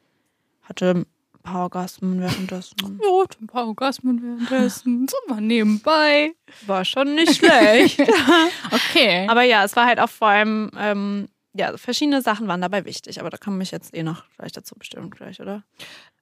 Hatte 0.62 0.90
ein 0.94 1.06
paar 1.42 1.62
Orgasmen 1.64 2.20
währenddessen. 2.20 2.76
Ja, 3.02 3.25
ein 3.40 3.47
paar 3.47 3.66
Orgasmen 3.66 4.23
währenddessen. 4.23 5.06
So 5.08 5.16
mal 5.28 5.40
nebenbei. 5.42 6.32
War 6.66 6.85
schon 6.85 7.14
nicht 7.14 7.37
schlecht. 7.37 8.00
Okay. 8.70 9.26
Aber 9.28 9.42
ja, 9.42 9.64
es 9.64 9.76
war 9.76 9.87
halt 9.87 10.00
auch 10.00 10.08
vor 10.11 10.28
allem, 10.28 10.70
ähm, 10.78 11.28
ja, 11.59 11.77
verschiedene 11.77 12.23
Sachen 12.23 12.47
waren 12.49 12.61
dabei 12.62 12.85
wichtig. 12.85 13.21
Aber 13.21 13.31
da 13.31 13.37
kann 13.37 13.59
mich 13.59 13.71
jetzt 13.73 13.95
eh 13.95 14.03
noch 14.03 14.23
gleich 14.38 14.53
dazu 14.53 14.75
bestimmen, 14.77 15.11
gleich, 15.11 15.41
oder? 15.41 15.65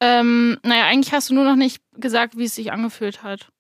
ähm, 0.01 0.59
naja, 0.63 0.87
eigentlich 0.87 1.13
hast 1.13 1.31
du 1.31 1.35
nur 1.35 1.45
noch 1.45 1.57
nicht 1.57 1.83
gesagt, 1.95 2.37
wie 2.37 2.45
es 2.45 2.55
sich 2.55 2.73
angefühlt 2.73 3.23
hat. 3.23 3.51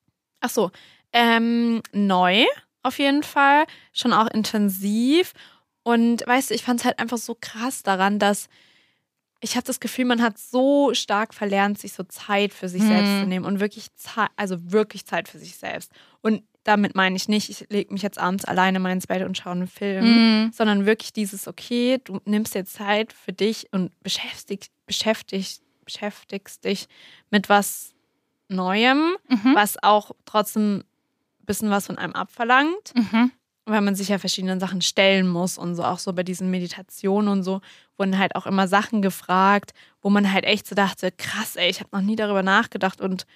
Ach 0.40 0.50
so. 0.50 0.70
Ähm, 1.12 1.82
neu 1.92 2.44
auf 2.82 2.98
jeden 2.98 3.22
Fall. 3.22 3.64
Schon 3.92 4.12
auch 4.12 4.28
intensiv. 4.28 5.32
Und 5.82 6.26
weißt 6.26 6.50
du, 6.50 6.54
ich 6.54 6.62
fand 6.62 6.80
es 6.80 6.86
halt 6.86 6.98
einfach 6.98 7.18
so 7.18 7.36
krass 7.40 7.82
daran, 7.82 8.18
dass 8.18 8.48
ich 9.40 9.54
habe 9.54 9.66
das 9.66 9.80
Gefühl, 9.80 10.06
man 10.06 10.22
hat 10.22 10.38
so 10.38 10.94
stark 10.94 11.34
verlernt, 11.34 11.78
sich 11.78 11.92
so 11.92 12.02
Zeit 12.04 12.52
für 12.54 12.68
sich 12.68 12.80
Hm. 12.82 12.88
selbst 12.88 13.20
zu 13.20 13.26
nehmen 13.26 13.44
und 13.44 13.60
wirklich 13.60 13.94
Zeit, 13.94 14.30
also 14.36 14.72
wirklich 14.72 15.04
Zeit 15.04 15.28
für 15.28 15.38
sich 15.38 15.56
selbst. 15.56 15.92
Und 16.22 16.42
damit 16.66 16.94
meine 16.94 17.16
ich 17.16 17.28
nicht, 17.28 17.48
ich 17.48 17.66
lege 17.70 17.92
mich 17.92 18.02
jetzt 18.02 18.18
abends 18.18 18.44
alleine 18.44 18.78
mal 18.80 18.92
ins 18.92 19.06
Bett 19.06 19.22
und 19.22 19.36
schaue 19.38 19.52
einen 19.52 19.66
Film, 19.68 20.06
Mhm. 20.46 20.52
sondern 20.52 20.86
wirklich 20.86 21.12
dieses, 21.12 21.46
okay, 21.46 22.00
du 22.02 22.20
nimmst 22.24 22.54
jetzt 22.54 22.74
Zeit 22.74 23.12
für 23.12 23.32
dich 23.32 23.68
und 23.72 23.98
beschäftigst, 24.02 24.72
beschäftigst, 24.86 25.62
beschäftigst 25.84 26.64
dich 26.64 26.88
mit 27.30 27.48
was 27.48 27.92
Neuem, 28.48 29.16
Mhm. 29.28 29.54
was 29.54 29.82
auch 29.82 30.12
trotzdem 30.24 30.78
ein 30.78 31.46
bisschen 31.46 31.70
was 31.70 31.86
von 31.86 31.98
einem 31.98 32.12
abverlangt, 32.12 32.92
Mhm. 32.94 33.32
weil 33.64 33.80
man 33.80 33.94
sich 33.96 34.08
ja 34.08 34.18
verschiedenen 34.18 34.60
Sachen 34.60 34.82
stellen 34.82 35.28
muss 35.28 35.58
und 35.58 35.74
so 35.74 35.82
auch 35.84 35.98
so 35.98 36.12
bei 36.12 36.22
diesen 36.22 36.50
Meditationen 36.50 37.28
und 37.28 37.42
so 37.42 37.60
wurden 37.96 38.18
halt 38.18 38.36
auch 38.36 38.46
immer 38.46 38.68
Sachen 38.68 39.02
gefragt, 39.02 39.72
wo 40.02 40.10
man 40.10 40.32
halt 40.32 40.44
echt 40.44 40.66
so 40.68 40.74
dachte, 40.76 41.10
krass, 41.10 41.56
ey, 41.56 41.68
ich 41.70 41.80
habe 41.80 41.90
noch 41.92 42.02
nie 42.02 42.14
darüber 42.16 42.42
nachgedacht 42.44 43.00
und 43.00 43.26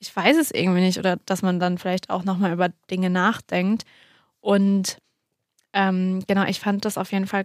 ich 0.00 0.14
weiß 0.14 0.36
es 0.38 0.50
irgendwie 0.50 0.80
nicht 0.80 0.98
oder 0.98 1.16
dass 1.26 1.42
man 1.42 1.60
dann 1.60 1.78
vielleicht 1.78 2.10
auch 2.10 2.24
nochmal 2.24 2.52
über 2.52 2.70
Dinge 2.90 3.10
nachdenkt 3.10 3.84
und 4.40 4.98
ähm, 5.72 6.24
genau, 6.26 6.44
ich 6.46 6.58
fand 6.58 6.84
das 6.84 6.98
auf 6.98 7.12
jeden 7.12 7.26
Fall 7.28 7.44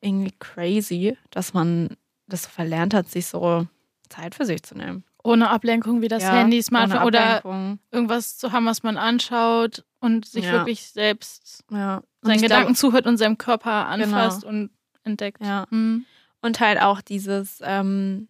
irgendwie 0.00 0.32
crazy, 0.38 1.18
dass 1.30 1.52
man 1.52 1.96
das 2.28 2.44
so 2.44 2.48
verlernt 2.50 2.94
hat, 2.94 3.08
sich 3.08 3.26
so 3.26 3.66
Zeit 4.08 4.34
für 4.34 4.46
sich 4.46 4.62
zu 4.62 4.74
nehmen. 4.76 5.04
Ohne 5.24 5.50
Ablenkung 5.50 6.00
wie 6.00 6.08
das 6.08 6.22
Ja, 6.22 6.32
Handy, 6.36 6.62
Smartphone 6.62 7.02
oder 7.02 7.42
irgendwas 7.90 8.38
zu 8.38 8.52
haben, 8.52 8.64
was 8.66 8.82
man 8.82 8.96
anschaut 8.96 9.84
und 10.00 10.24
sich 10.24 10.44
Ja. 10.44 10.52
wirklich 10.52 10.82
selbst 10.88 11.64
Ja. 11.70 12.02
Seinen 12.22 12.40
Gedanken 12.40 12.68
glaub- 12.68 12.76
zuhört 12.76 13.06
und 13.06 13.16
seinem 13.18 13.36
Körper 13.38 13.86
anfasst 13.86 14.44
und 14.44 14.70
entdeckt. 15.02 15.42
Ja. 15.44 15.66
Mhm. 15.70 16.06
Und 16.40 16.60
halt 16.60 16.80
auch 16.80 17.00
dieses 17.00 17.60
ähm, 17.64 18.28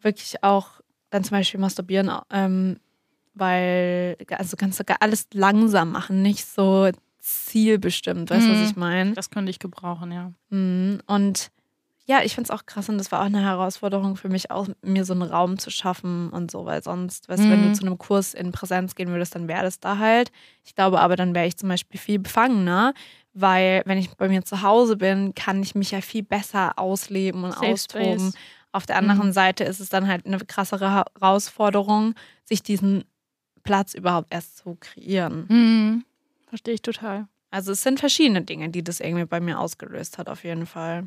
wirklich 0.00 0.42
auch 0.42 0.80
dann 1.14 1.24
zum 1.24 1.36
Beispiel 1.36 1.60
masturbieren, 1.60 2.10
ähm, 2.30 2.78
weil 3.34 4.16
also 4.30 4.56
kannst 4.56 4.80
du 4.80 4.84
alles 5.00 5.28
langsam 5.32 5.92
machen, 5.92 6.22
nicht 6.22 6.44
so 6.46 6.90
zielbestimmt, 7.20 8.30
weißt 8.30 8.46
du, 8.48 8.52
Mhm. 8.52 8.60
was 8.60 8.70
ich 8.70 8.76
meine? 8.76 9.12
Das 9.14 9.30
könnte 9.30 9.50
ich 9.50 9.58
gebrauchen, 9.58 10.12
ja. 10.12 10.32
Mhm. 10.50 11.00
Und 11.06 11.50
ja, 12.06 12.20
ich 12.22 12.34
finde 12.34 12.52
es 12.52 12.58
auch 12.58 12.66
krass 12.66 12.88
und 12.90 12.98
das 12.98 13.10
war 13.12 13.20
auch 13.20 13.24
eine 13.26 13.40
Herausforderung 13.42 14.16
für 14.16 14.28
mich, 14.28 14.50
auch 14.50 14.68
mir 14.82 15.06
so 15.06 15.14
einen 15.14 15.22
Raum 15.22 15.58
zu 15.58 15.70
schaffen 15.70 16.28
und 16.30 16.50
so, 16.50 16.66
weil 16.66 16.82
sonst, 16.82 17.28
weißt 17.30 17.44
du, 17.44 17.48
wenn 17.48 17.62
du 17.62 17.68
Mhm. 17.68 17.74
zu 17.74 17.86
einem 17.86 17.96
Kurs 17.96 18.34
in 18.34 18.52
Präsenz 18.52 18.94
gehen 18.94 19.08
würdest, 19.08 19.34
dann 19.34 19.48
wäre 19.48 19.62
das 19.62 19.80
da 19.80 19.96
halt. 19.98 20.30
Ich 20.64 20.74
glaube 20.74 21.00
aber, 21.00 21.16
dann 21.16 21.34
wäre 21.34 21.46
ich 21.46 21.56
zum 21.56 21.70
Beispiel 21.70 21.98
viel 21.98 22.18
befangener, 22.18 22.92
weil 23.32 23.82
wenn 23.86 23.96
ich 23.98 24.10
bei 24.16 24.28
mir 24.28 24.44
zu 24.44 24.60
Hause 24.60 24.96
bin, 24.96 25.34
kann 25.34 25.62
ich 25.62 25.74
mich 25.74 25.92
ja 25.92 26.02
viel 26.02 26.22
besser 26.24 26.78
ausleben 26.78 27.42
und 27.44 27.52
Safe 27.52 27.66
austoben. 27.72 28.18
Space. 28.32 28.34
Auf 28.74 28.86
der 28.86 28.96
anderen 28.96 29.28
Mhm. 29.28 29.32
Seite 29.32 29.62
ist 29.62 29.78
es 29.78 29.88
dann 29.88 30.08
halt 30.08 30.26
eine 30.26 30.38
krassere 30.38 30.92
Herausforderung, 30.92 32.16
sich 32.44 32.60
diesen 32.60 33.04
Platz 33.62 33.94
überhaupt 33.94 34.32
erst 34.34 34.56
zu 34.58 34.76
kreieren. 34.80 35.44
Hm. 35.48 36.04
Verstehe 36.48 36.74
ich 36.74 36.82
total. 36.82 37.28
Also 37.52 37.70
es 37.70 37.82
sind 37.84 38.00
verschiedene 38.00 38.42
Dinge, 38.42 38.70
die 38.70 38.82
das 38.82 38.98
irgendwie 38.98 39.26
bei 39.26 39.38
mir 39.38 39.60
ausgelöst 39.60 40.18
hat, 40.18 40.28
auf 40.28 40.42
jeden 40.42 40.66
Fall. 40.66 41.06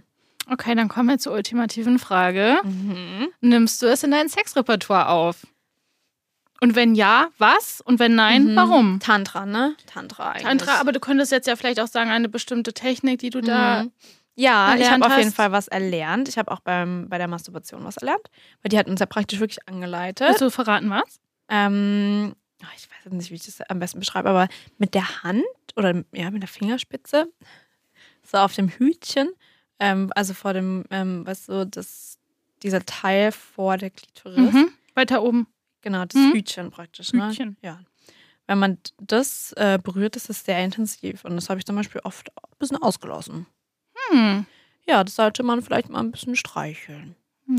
Okay, 0.50 0.76
dann 0.76 0.88
kommen 0.88 1.10
wir 1.10 1.18
zur 1.18 1.34
ultimativen 1.34 2.00
Frage. 2.00 2.56
Mhm. 2.64 3.28
Nimmst 3.42 3.82
du 3.82 3.88
es 3.88 4.02
in 4.04 4.12
dein 4.12 4.30
Sexrepertoire 4.30 5.10
auf? 5.10 5.46
Und 6.62 6.74
wenn 6.76 6.96
ja, 6.96 7.28
was? 7.38 7.82
Und 7.82 8.00
wenn 8.00 8.16
nein, 8.16 8.54
Mhm. 8.54 8.56
warum? 8.56 9.00
Tantra, 9.02 9.46
ne? 9.46 9.76
Tantra 9.88 10.30
eigentlich. 10.32 10.44
Tantra, 10.44 10.80
aber 10.80 10.94
du 10.94 11.02
könntest 11.02 11.34
jetzt 11.34 11.48
ja 11.48 11.58
vielleicht 11.58 11.82
auch 11.82 11.88
sagen, 11.88 12.12
eine 12.12 12.30
bestimmte 12.30 12.72
Technik, 12.74 13.20
die 13.20 13.30
du 13.30 13.42
da. 13.42 13.86
Ja, 14.40 14.76
ich 14.76 14.90
habe 14.90 15.04
auf 15.06 15.16
jeden 15.18 15.28
hast. 15.30 15.36
Fall 15.36 15.52
was 15.52 15.68
erlernt. 15.68 16.30
Ich 16.30 16.38
habe 16.38 16.52
auch 16.52 16.60
beim, 16.60 17.10
bei 17.10 17.18
der 17.18 17.28
Masturbation 17.28 17.84
was 17.84 17.98
erlernt, 17.98 18.30
weil 18.62 18.70
die 18.70 18.78
hat 18.78 18.88
uns 18.88 19.00
ja 19.00 19.08
praktisch 19.08 19.40
wirklich 19.40 19.68
angeleitet. 19.68 20.28
Willst 20.28 20.42
du 20.42 20.52
verraten, 20.52 20.90
was? 20.92 21.20
Ähm, 21.50 22.36
ach, 22.64 22.72
ich 22.76 22.88
weiß 22.90 23.06
jetzt 23.06 23.14
nicht, 23.14 23.32
wie 23.32 23.36
ich 23.36 23.46
das 23.46 23.62
am 23.62 23.80
besten 23.80 24.00
beschreibe, 24.00 24.30
aber 24.30 24.48
mit 24.78 24.94
der 24.94 25.24
Hand 25.24 25.44
oder 25.76 26.04
ja, 26.14 26.30
mit 26.30 26.44
der 26.44 26.50
Fingerspitze, 26.50 27.32
so 28.24 28.38
auf 28.38 28.54
dem 28.54 28.70
Hütchen, 28.70 29.30
ähm, 29.80 30.12
also 30.16 30.34
vor 30.36 30.54
dem, 30.54 30.84
ähm, 30.92 31.26
weißt 31.26 31.50
du, 31.50 31.66
das, 31.66 32.20
dieser 32.62 32.86
Teil 32.86 33.32
vor 33.32 33.78
der 33.78 33.90
Klitoris. 33.90 34.54
Mhm. 34.54 34.70
Weiter 34.94 35.24
oben. 35.24 35.48
Genau, 35.82 36.06
das 36.06 36.20
Mhm. 36.22 36.34
Hütchen 36.34 36.70
praktisch. 36.70 37.12
Ne? 37.14 37.30
Hütchen. 37.30 37.58
Ja. 37.64 37.80
Wenn 38.46 38.60
man 38.60 38.78
das 39.00 39.52
äh, 39.54 39.80
berührt, 39.82 40.16
ist 40.16 40.30
es 40.30 40.44
sehr 40.46 40.64
intensiv. 40.64 41.26
Und 41.26 41.36
das 41.36 41.50
habe 41.50 41.60
ich 41.60 41.66
zum 41.66 41.76
Beispiel 41.76 42.02
oft 42.04 42.30
ein 42.30 42.58
bisschen 42.60 42.78
ausgelassen. 42.82 43.46
Hm. 44.10 44.46
Ja, 44.88 45.04
das 45.04 45.16
sollte 45.16 45.44
man 45.44 45.62
vielleicht 45.62 45.90
mal 45.90 46.00
ein 46.00 46.12
bisschen 46.12 46.36
streicheln. 46.36 47.16
Oh, 47.50 47.54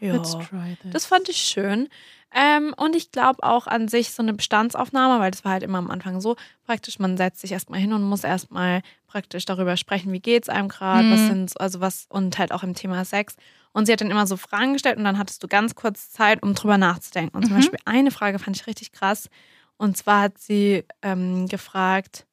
Ja. 0.00 0.14
Let's 0.14 0.32
try 0.32 0.76
this. 0.82 0.90
Das 0.92 1.06
fand 1.06 1.28
ich 1.28 1.38
schön. 1.38 1.88
Ähm, 2.36 2.74
und 2.76 2.96
ich 2.96 3.12
glaube 3.12 3.42
auch 3.44 3.66
an 3.68 3.86
sich 3.88 4.10
so 4.10 4.22
eine 4.22 4.32
Bestandsaufnahme, 4.34 5.20
weil 5.20 5.30
das 5.30 5.44
war 5.44 5.52
halt 5.52 5.62
immer 5.62 5.78
am 5.78 5.90
Anfang 5.90 6.20
so 6.20 6.34
praktisch, 6.66 6.98
man 6.98 7.16
setzt 7.16 7.40
sich 7.40 7.52
erstmal 7.52 7.78
hin 7.78 7.92
und 7.92 8.02
muss 8.02 8.24
erstmal 8.24 8.82
praktisch 9.06 9.44
darüber 9.44 9.76
sprechen, 9.76 10.12
wie 10.12 10.18
geht's 10.20 10.48
einem 10.48 10.68
gerade, 10.68 11.08
was 11.10 11.22
Mhm. 11.22 11.26
sind 11.26 11.50
so- 11.50 11.58
also 11.60 11.80
was 11.80 12.06
und 12.08 12.36
halt 12.38 12.50
auch 12.52 12.64
im 12.64 12.74
Thema 12.74 13.04
Sex. 13.04 13.36
Und 13.72 13.86
sie 13.86 13.92
hat 13.92 14.00
dann 14.00 14.10
immer 14.10 14.26
so 14.26 14.36
Fragen 14.36 14.72
gestellt 14.72 14.98
und 14.98 15.04
dann 15.04 15.16
hattest 15.18 15.42
du 15.44 15.48
ganz 15.48 15.74
kurz 15.76 16.10
Zeit, 16.10 16.42
um 16.42 16.54
drüber 16.54 16.76
nachzudenken. 16.76 17.36
Und 17.36 17.44
zum 17.44 17.52
Mhm. 17.54 17.60
Beispiel 17.60 17.78
eine 17.84 18.10
Frage 18.10 18.38
fand 18.40 18.56
ich 18.56 18.66
richtig 18.66 18.90
krass. 18.92 19.28
Und 19.76 19.96
zwar 19.96 20.22
hat 20.22 20.38
sie 20.38 20.84
ähm, 21.02 21.46
gefragt, 21.46 22.26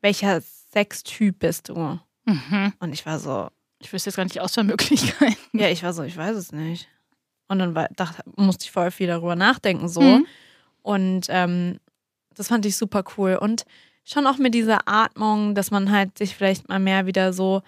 welcher 0.00 0.40
Sextyp 0.40 1.38
bist 1.40 1.68
du? 1.68 1.98
Mhm. 2.24 2.72
Und 2.80 2.92
ich 2.92 3.04
war 3.06 3.18
so, 3.18 3.48
Ich 3.78 3.92
wüsste 3.92 4.10
jetzt 4.10 4.16
gar 4.16 4.24
nicht 4.24 4.40
Auswahlmöglichkeiten. 4.40 5.36
ja, 5.52 5.68
ich 5.68 5.82
war 5.82 5.92
so, 5.92 6.02
ich 6.02 6.16
weiß 6.16 6.36
es 6.36 6.52
nicht. 6.52 6.88
Und 7.48 7.58
dann 7.58 7.74
war, 7.74 7.88
dachte, 7.96 8.22
musste 8.36 8.64
ich 8.64 8.70
voll 8.70 8.90
viel 8.90 9.08
darüber 9.08 9.34
nachdenken, 9.36 9.88
so. 9.88 10.00
Mhm. 10.00 10.26
Und 10.82 11.26
ähm, 11.28 11.78
das 12.34 12.48
fand 12.48 12.64
ich 12.66 12.76
super 12.76 13.02
cool. 13.16 13.36
Und 13.36 13.64
schon 14.04 14.26
auch 14.26 14.38
mit 14.38 14.54
dieser 14.54 14.86
Atmung, 14.88 15.54
dass 15.54 15.70
man 15.70 15.90
halt 15.90 16.16
sich 16.16 16.34
vielleicht 16.36 16.68
mal 16.68 16.78
mehr 16.78 17.06
wieder 17.06 17.32
so, 17.32 17.62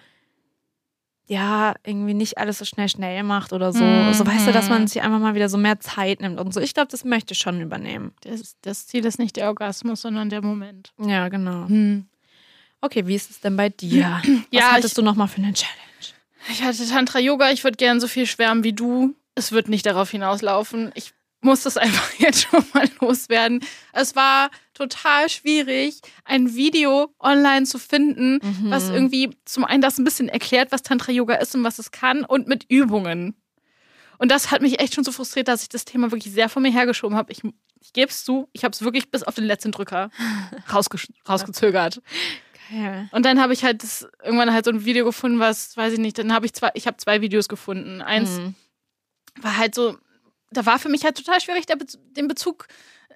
ja, 1.27 1.75
irgendwie 1.85 2.15
nicht 2.15 2.39
alles 2.39 2.59
so 2.59 2.65
schnell, 2.65 2.89
schnell 2.89 3.23
macht 3.23 3.53
oder 3.53 3.73
so. 3.73 3.83
Mhm. 3.83 4.13
So 4.13 4.27
weißt 4.27 4.47
du, 4.49 4.53
dass 4.53 4.69
man 4.69 4.87
sich 4.87 5.03
einfach 5.03 5.19
mal 5.19 5.35
wieder 5.35 5.49
so 5.49 5.57
mehr 5.57 5.81
Zeit 5.81 6.21
nimmt 6.21 6.39
und 6.39 6.53
so. 6.53 6.61
Ich 6.61 6.75
glaube, 6.75 6.89
das 6.91 7.05
möchte 7.05 7.33
ich 7.33 7.39
schon 7.39 7.61
übernehmen. 7.61 8.13
Das, 8.23 8.57
das 8.63 8.87
Ziel 8.87 9.05
ist 9.05 9.19
nicht 9.19 9.37
der 9.37 9.49
Orgasmus, 9.49 10.03
sondern 10.03 10.31
der 10.31 10.43
Moment. 10.43 10.93
Ja, 10.99 11.29
genau. 11.29 11.69
Hm. 11.69 12.07
Okay, 12.83 13.07
wie 13.07 13.15
ist 13.15 13.31
es 13.31 13.41
denn 13.41 13.57
bei 13.57 13.69
dir? 13.71 14.21
Was 14.23 14.29
Ja, 14.51 14.73
hattest 14.73 14.89
ich- 14.89 14.95
du 14.95 15.03
nochmal 15.03 15.29
für 15.29 15.39
eine 15.39 15.53
Challenge? 15.55 15.79
Ich 16.51 16.63
hatte 16.63 16.87
Tantra-Yoga, 16.87 17.51
ich 17.53 17.63
würde 17.65 17.77
gern 17.77 18.01
so 18.01 18.09
viel 18.09 18.27
schwärmen 18.27 18.65
wie 18.65 18.73
du. 18.73 19.15
Es 19.37 19.53
wird 19.53 19.69
nicht 19.69 19.87
darauf 19.87 20.11
hinauslaufen. 20.11 20.91
Ich 20.97 21.13
muss 21.41 21.63
das 21.63 21.77
einfach 21.79 22.13
jetzt 22.19 22.49
schon 22.49 22.65
mal 22.75 22.89
loswerden. 23.01 23.65
Es 23.93 24.17
war 24.17 24.51
total 24.75 25.29
schwierig, 25.29 26.01
ein 26.25 26.55
Video 26.57 27.15
online 27.21 27.65
zu 27.67 27.79
finden, 27.79 28.41
was 28.71 28.89
Mhm. 28.89 28.95
irgendwie 28.95 29.31
zum 29.45 29.65
einen 29.65 29.81
das 29.83 29.99
ein 29.99 30.05
bisschen 30.05 30.29
erklärt, 30.29 30.73
was 30.73 30.83
Tantra-Yoga 30.83 31.35
ist 31.37 31.55
und 31.55 31.63
was 31.63 31.79
es 31.79 31.93
kann 31.93 32.25
und 32.25 32.49
mit 32.49 32.65
Übungen. 32.69 33.37
Und 34.19 34.31
das 34.31 34.51
hat 34.51 34.63
mich 34.63 34.81
echt 34.81 34.95
schon 34.95 35.05
so 35.05 35.13
frustriert, 35.13 35.47
dass 35.49 35.63
ich 35.63 35.69
das 35.69 35.85
Thema 35.85 36.11
wirklich 36.11 36.33
sehr 36.33 36.49
von 36.49 36.63
mir 36.63 36.73
hergeschoben 36.73 37.17
habe. 37.17 37.33
Ich, 37.33 37.43
ich 37.81 37.93
gebe 37.93 38.11
es 38.11 38.25
zu, 38.25 38.49
ich 38.53 38.65
habe 38.65 38.73
es 38.73 38.83
wirklich 38.83 39.11
bis 39.11 39.23
auf 39.25 39.35
den 39.37 39.45
letzten 39.45 39.71
Drücker 39.73 40.11
rausge 40.73 40.99
rausgezögert. 41.29 42.01
Geil. 42.71 43.09
Und 43.13 43.25
dann 43.25 43.41
habe 43.41 43.53
ich 43.53 43.65
halt 43.65 43.83
das, 43.83 44.07
irgendwann 44.23 44.53
halt 44.53 44.65
so 44.65 44.71
ein 44.71 44.85
Video 44.85 45.05
gefunden, 45.05 45.39
was, 45.39 45.77
weiß 45.77 45.93
ich 45.95 45.99
nicht, 45.99 46.19
dann 46.19 46.33
habe 46.33 46.47
ich 46.47 46.53
zwei, 46.53 46.71
ich 46.75 46.87
habe 46.87 46.97
zwei 46.97 47.21
Videos 47.21 47.49
gefunden. 47.49 48.01
Eins 48.03 48.39
Mhm. 48.39 48.55
war 49.41 49.57
halt 49.57 49.75
so, 49.75 49.97
da 50.51 50.67
war 50.67 50.79
für 50.79 50.89
mich 50.89 51.05
halt 51.05 51.17
total 51.17 51.41
schwierig, 51.41 51.67
der 51.67 51.77
Bez 51.77 51.99
den 52.17 52.29
Bezug 52.29 52.67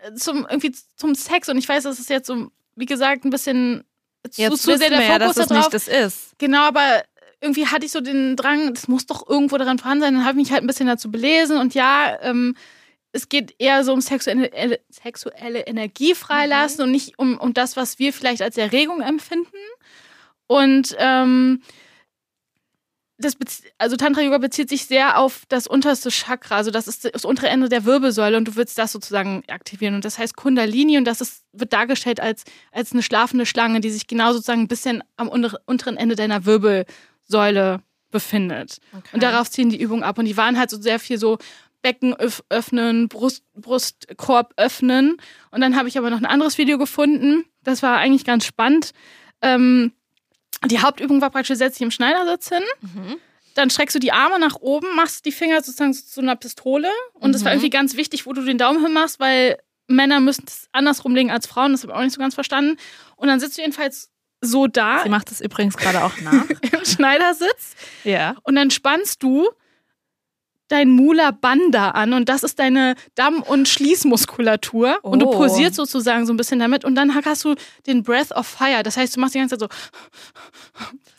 äh, 0.02 0.14
zum, 0.14 0.46
irgendwie 0.48 0.74
zum 0.96 1.14
Sex. 1.14 1.48
Und 1.48 1.58
ich 1.58 1.68
weiß, 1.68 1.84
das 1.84 1.98
ist 2.00 2.10
jetzt 2.10 2.26
so, 2.26 2.50
wie 2.74 2.86
gesagt, 2.86 3.24
ein 3.24 3.30
bisschen 3.30 3.84
zu, 4.30 4.40
Jetzt 4.42 4.62
zu 4.62 4.76
sehr 4.76 4.90
wissen 4.90 4.90
der 4.90 5.00
wir 5.00 5.20
Fokus 5.20 5.34
dass 5.36 5.44
es 5.46 5.50
nicht 5.50 5.74
das 5.74 5.88
ist. 5.88 6.38
Genau, 6.38 6.62
aber 6.62 7.04
irgendwie 7.40 7.66
hatte 7.66 7.86
ich 7.86 7.92
so 7.92 8.00
den 8.00 8.34
Drang, 8.36 8.72
das 8.74 8.88
muss 8.88 9.06
doch 9.06 9.28
irgendwo 9.28 9.56
daran 9.58 9.78
vorhanden 9.78 10.02
sein. 10.02 10.14
Dann 10.14 10.24
habe 10.24 10.38
ich 10.40 10.46
mich 10.46 10.52
halt 10.52 10.64
ein 10.64 10.66
bisschen 10.66 10.86
dazu 10.86 11.10
belesen 11.10 11.58
und 11.58 11.74
ja, 11.74 12.18
ähm, 12.22 12.56
es 13.16 13.28
geht 13.28 13.54
eher 13.58 13.82
so 13.84 13.92
um 13.92 14.00
sexuelle, 14.00 14.46
ele- 14.52 14.80
sexuelle 14.90 15.66
Energie 15.66 16.14
freilassen 16.14 16.84
und 16.84 16.90
nicht 16.90 17.18
um, 17.18 17.38
um 17.38 17.52
das, 17.54 17.76
was 17.76 17.98
wir 17.98 18.12
vielleicht 18.12 18.42
als 18.42 18.56
Erregung 18.56 19.00
empfinden. 19.00 19.56
Und 20.46 20.94
ähm, 20.98 21.62
das 23.18 23.36
also 23.78 23.96
Tantra 23.96 24.20
Yoga 24.20 24.38
bezieht 24.38 24.68
sich 24.68 24.84
sehr 24.84 25.18
auf 25.18 25.44
das 25.48 25.66
unterste 25.66 26.10
Chakra, 26.10 26.56
also 26.56 26.70
das 26.70 26.86
ist 26.86 27.10
das 27.12 27.24
untere 27.24 27.48
Ende 27.48 27.70
der 27.70 27.86
Wirbelsäule 27.86 28.36
und 28.36 28.46
du 28.46 28.56
willst 28.56 28.76
das 28.76 28.92
sozusagen 28.92 29.42
aktivieren 29.48 29.94
und 29.94 30.04
das 30.04 30.18
heißt 30.18 30.36
Kundalini 30.36 30.98
und 30.98 31.06
das 31.06 31.22
ist, 31.22 31.42
wird 31.52 31.72
dargestellt 31.72 32.20
als, 32.20 32.44
als 32.72 32.92
eine 32.92 33.02
schlafende 33.02 33.46
Schlange, 33.46 33.80
die 33.80 33.90
sich 33.90 34.06
genau 34.06 34.32
sozusagen 34.32 34.60
ein 34.60 34.68
bisschen 34.68 35.02
am 35.16 35.28
unter- 35.28 35.58
unteren 35.64 35.96
Ende 35.96 36.14
deiner 36.14 36.44
Wirbelsäule 36.44 37.80
befindet. 38.10 38.78
Okay. 38.92 39.08
Und 39.14 39.22
darauf 39.22 39.50
ziehen 39.50 39.70
die 39.70 39.80
Übungen 39.80 40.04
ab 40.04 40.18
und 40.18 40.26
die 40.26 40.36
waren 40.36 40.58
halt 40.58 40.70
so 40.70 40.80
sehr 40.80 40.98
viel 41.00 41.18
so 41.18 41.38
Becken 41.86 42.14
öff- 42.16 42.42
öffnen, 42.48 43.06
Brust, 43.08 43.44
Brustkorb 43.54 44.52
öffnen 44.56 45.18
und 45.52 45.60
dann 45.60 45.76
habe 45.76 45.86
ich 45.88 45.96
aber 45.96 46.10
noch 46.10 46.18
ein 46.18 46.26
anderes 46.26 46.58
Video 46.58 46.78
gefunden, 46.78 47.44
das 47.62 47.80
war 47.80 47.98
eigentlich 47.98 48.24
ganz 48.24 48.44
spannend. 48.44 48.90
Ähm, 49.40 49.92
die 50.64 50.80
Hauptübung 50.80 51.20
war 51.20 51.30
praktisch, 51.30 51.48
du 51.48 51.56
setzt 51.56 51.78
dich 51.78 51.84
im 51.84 51.92
Schneidersitz 51.92 52.48
hin, 52.48 52.64
Mhm. 52.80 53.16
dann 53.54 53.70
streckst 53.70 53.94
du 53.94 54.00
die 54.00 54.10
Arme 54.10 54.40
nach 54.40 54.56
oben, 54.56 54.88
machst 54.96 55.24
die 55.26 55.30
Finger 55.32 55.62
sozusagen 55.62 55.94
zu 55.94 56.02
so 56.08 56.20
einer 56.20 56.34
Pistole. 56.34 56.88
Und 57.14 57.32
das 57.36 57.44
war 57.44 57.52
Mhm. 57.52 57.58
irgendwie 57.58 57.70
ganz 57.70 57.96
wichtig, 57.96 58.26
wo 58.26 58.32
du 58.32 58.42
den 58.42 58.58
Daumen 58.58 58.82
hin 58.82 58.92
machst, 58.92 59.20
weil 59.20 59.58
Männer 59.86 60.18
müssen 60.18 60.44
es 60.48 60.68
andersrum 60.72 61.14
legen 61.14 61.30
als 61.30 61.46
Frauen. 61.46 61.70
Das 61.70 61.82
habe 61.84 61.92
ich 61.92 61.98
auch 61.98 62.02
nicht 62.02 62.14
so 62.14 62.20
ganz 62.20 62.34
verstanden. 62.34 62.78
Und 63.14 63.28
dann 63.28 63.38
sitzt 63.38 63.56
du 63.58 63.62
jedenfalls 63.62 64.10
so 64.40 64.66
da 64.66 65.00
Sie 65.04 65.08
macht 65.08 65.30
das 65.30 65.40
übrigens 65.40 65.76
gerade 65.76 66.02
auch 66.04 66.20
nach. 66.20 66.44
im 66.72 66.84
Schneidersitz 66.84 67.74
ja. 68.04 68.34
und 68.42 68.56
dann 68.56 68.70
spannst 68.70 69.22
du 69.22 69.48
dein 70.68 70.90
Mula 70.90 71.30
Bandha 71.30 71.90
an 71.90 72.12
und 72.12 72.28
das 72.28 72.42
ist 72.42 72.58
deine 72.58 72.94
Damm- 73.14 73.42
und 73.42 73.68
Schließmuskulatur 73.68 74.98
und 75.02 75.20
du 75.20 75.26
Oh. 75.28 75.32
posierst 75.36 75.76
sozusagen 75.76 76.26
so 76.26 76.32
ein 76.32 76.36
bisschen 76.36 76.58
damit 76.58 76.84
und 76.84 76.94
dann 76.94 77.14
hast 77.14 77.44
du 77.44 77.54
den 77.86 78.02
Breath 78.02 78.32
of 78.32 78.46
Fire. 78.46 78.82
Das 78.82 78.96
heißt, 78.96 79.16
du 79.16 79.20
machst 79.20 79.34
die 79.34 79.38
ganze 79.38 79.58
Zeit 79.58 79.70
so 79.70 79.76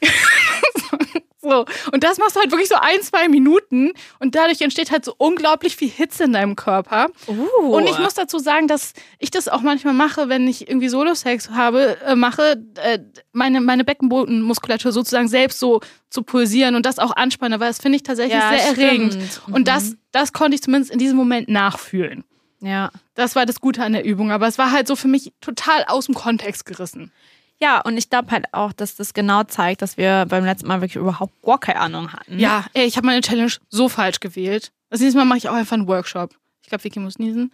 so 1.50 1.66
und 1.92 2.04
das 2.04 2.18
machst 2.18 2.36
du 2.36 2.40
halt 2.40 2.52
wirklich 2.52 2.70
so 2.70 2.76
ein, 2.76 3.02
zwei 3.02 3.28
Minuten 3.28 3.92
und 4.20 4.36
dadurch 4.36 4.62
entsteht 4.62 4.92
halt 4.92 5.06
so 5.06 5.14
unglaublich 5.18 5.76
viel 5.76 5.90
Hitze 5.90 6.26
in 6.26 6.34
deinem 6.34 6.56
Körper. 6.56 7.08
Uh. 7.28 7.76
Und 7.76 7.88
ich 7.88 7.98
muss 8.00 8.14
dazu 8.14 8.40
sagen, 8.40 8.68
dass 8.68 8.94
ich 9.20 9.32
das 9.32 9.48
auch 9.48 9.62
manchmal 9.62 9.94
mache, 9.94 10.30
wenn 10.30 10.48
ich 10.48 10.68
irgendwie 10.68 10.90
Solo-Sex 10.90 11.50
habe, 11.52 11.98
äh, 12.06 12.16
mache, 12.16 12.62
äh, 12.84 13.00
meine, 13.34 13.62
meine 13.62 13.84
Beckenbodenmuskulatur 13.84 14.92
sozusagen 14.92 15.28
selbst 15.28 15.60
so 15.60 15.82
zu 16.10 16.24
pulsieren 16.24 16.76
und 16.76 16.86
das 16.86 17.00
auch 17.00 17.16
anspanne, 17.16 17.60
weil 17.60 17.68
das 17.70 17.80
finde 17.80 17.98
ich 17.98 18.04
tatsächlich 18.04 18.40
ja, 18.40 18.50
sehr 18.50 18.68
erregend. 18.68 19.14
stimmt. 19.14 19.42
Und 19.54 19.68
das, 19.68 19.92
Mhm. 19.92 19.98
das 20.12 20.34
konnte 20.34 20.56
ich 20.56 20.62
zumindest 20.62 20.92
in 20.92 21.00
diesem 21.00 21.18
Moment 21.18 21.50
nachfühlen. 21.50 22.24
Ja. 22.60 22.92
Das 23.14 23.36
war 23.36 23.46
das 23.46 23.62
Gute 23.62 23.84
an 23.84 23.94
der 23.94 24.04
Übung, 24.06 24.32
aber 24.32 24.48
es 24.48 24.58
war 24.58 24.72
halt 24.72 24.88
so 24.88 24.96
für 24.96 25.08
mich 25.08 25.32
total 25.42 25.84
aus 25.88 26.06
dem 26.08 26.16
Kontext 26.16 26.66
gerissen. 26.66 27.12
Ja, 27.60 27.82
und 27.82 27.98
ich 27.98 28.10
glaube 28.10 28.32
halt 28.32 28.46
auch, 28.54 28.72
dass 28.72 28.96
das 28.96 29.14
genau 29.14 29.44
zeigt, 29.44 29.82
dass 29.82 29.98
wir 29.98 30.26
beim 30.30 30.46
letzten 30.46 30.68
Mal 30.68 30.82
wirklich 30.82 30.98
überhaupt 30.98 31.42
gar 31.42 31.60
keine 31.60 31.80
Ahnung 31.80 32.14
hatten. 32.14 32.38
Ja, 32.40 32.66
ey, 32.74 32.86
ich 32.86 32.98
habe 32.98 33.08
meine 33.08 33.22
Challenge 33.22 33.52
so 33.70 33.90
falsch 33.90 34.20
gewählt. 34.20 34.72
Das 34.90 35.00
nächste 35.00 35.18
Mal 35.18 35.26
mache 35.26 35.40
ich 35.40 35.50
auch 35.50 35.56
einfach 35.56 35.76
einen 35.76 35.88
Workshop. 35.88 36.36
Ich 36.62 36.70
glaube, 36.70 36.84
Vicky 36.84 37.00
muss 37.00 37.18
niesen. 37.18 37.52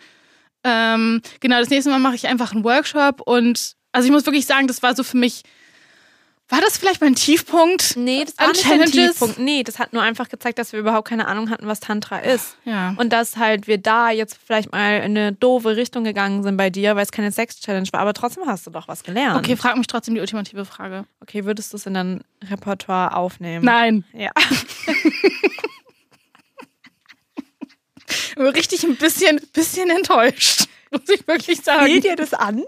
Ähm, 0.63 1.21
genau, 1.39 1.59
das 1.59 1.69
nächste 1.69 1.89
Mal 1.89 1.99
mache 1.99 2.15
ich 2.15 2.27
einfach 2.27 2.51
einen 2.53 2.63
Workshop 2.63 3.21
und 3.21 3.75
also 3.91 4.05
ich 4.07 4.11
muss 4.11 4.25
wirklich 4.25 4.45
sagen, 4.45 4.67
das 4.67 4.81
war 4.81 4.95
so 4.95 5.03
für 5.03 5.17
mich, 5.17 5.43
War 6.53 6.61
das 6.61 6.77
vielleicht 6.77 7.01
mein 7.01 7.15
Tiefpunkt? 7.15 7.95
Nee, 7.97 8.25
das 8.25 8.37
war 8.37 8.49
nicht 8.49 8.71
ein? 8.71 8.85
Tiefpunkt. 8.85 9.39
Nee, 9.39 9.63
das 9.63 9.79
hat 9.79 9.91
nur 9.91 10.03
einfach 10.03 10.29
gezeigt, 10.29 10.59
dass 10.59 10.71
wir 10.71 10.79
überhaupt 10.79 11.07
keine 11.07 11.27
Ahnung 11.27 11.49
hatten, 11.49 11.65
was 11.65 11.79
Tantra 11.79 12.19
ist. 12.19 12.57
Ja. 12.63 12.93
Und 12.97 13.11
dass 13.11 13.37
halt 13.37 13.65
wir 13.65 13.79
da 13.79 14.11
jetzt 14.11 14.37
vielleicht 14.45 14.71
mal 14.71 14.97
in 14.97 15.17
eine 15.17 15.33
doofe 15.33 15.75
Richtung 15.75 16.03
gegangen 16.03 16.43
sind 16.43 16.55
bei 16.55 16.69
dir, 16.69 16.95
weil 16.95 17.01
es 17.01 17.11
keine 17.11 17.31
Sex-Challenge 17.31 17.87
war, 17.91 18.01
aber 18.01 18.13
trotzdem 18.13 18.45
hast 18.45 18.67
du 18.67 18.69
doch 18.69 18.87
was 18.87 19.01
gelernt. 19.01 19.39
Okay, 19.39 19.55
frag 19.55 19.77
mich 19.77 19.87
trotzdem 19.87 20.13
die 20.13 20.21
ultimative 20.21 20.63
Frage. 20.65 21.05
Okay, 21.21 21.43
würdest 21.43 21.73
du 21.73 21.77
es 21.77 21.87
in 21.87 21.95
dein 21.95 22.23
Repertoire 22.47 23.15
aufnehmen? 23.15 23.65
Nein. 23.65 24.03
Ja. 24.13 24.29
Ich 28.05 28.35
bin 28.35 28.47
richtig 28.47 28.83
ein 28.83 28.95
bisschen, 28.95 29.39
bisschen 29.53 29.89
enttäuscht. 29.91 30.67
Muss 30.91 31.07
ich 31.07 31.27
wirklich 31.27 31.61
sagen. 31.61 31.85
Fehlt 31.85 32.03
dir 32.03 32.15
das 32.15 32.33
an? 32.33 32.63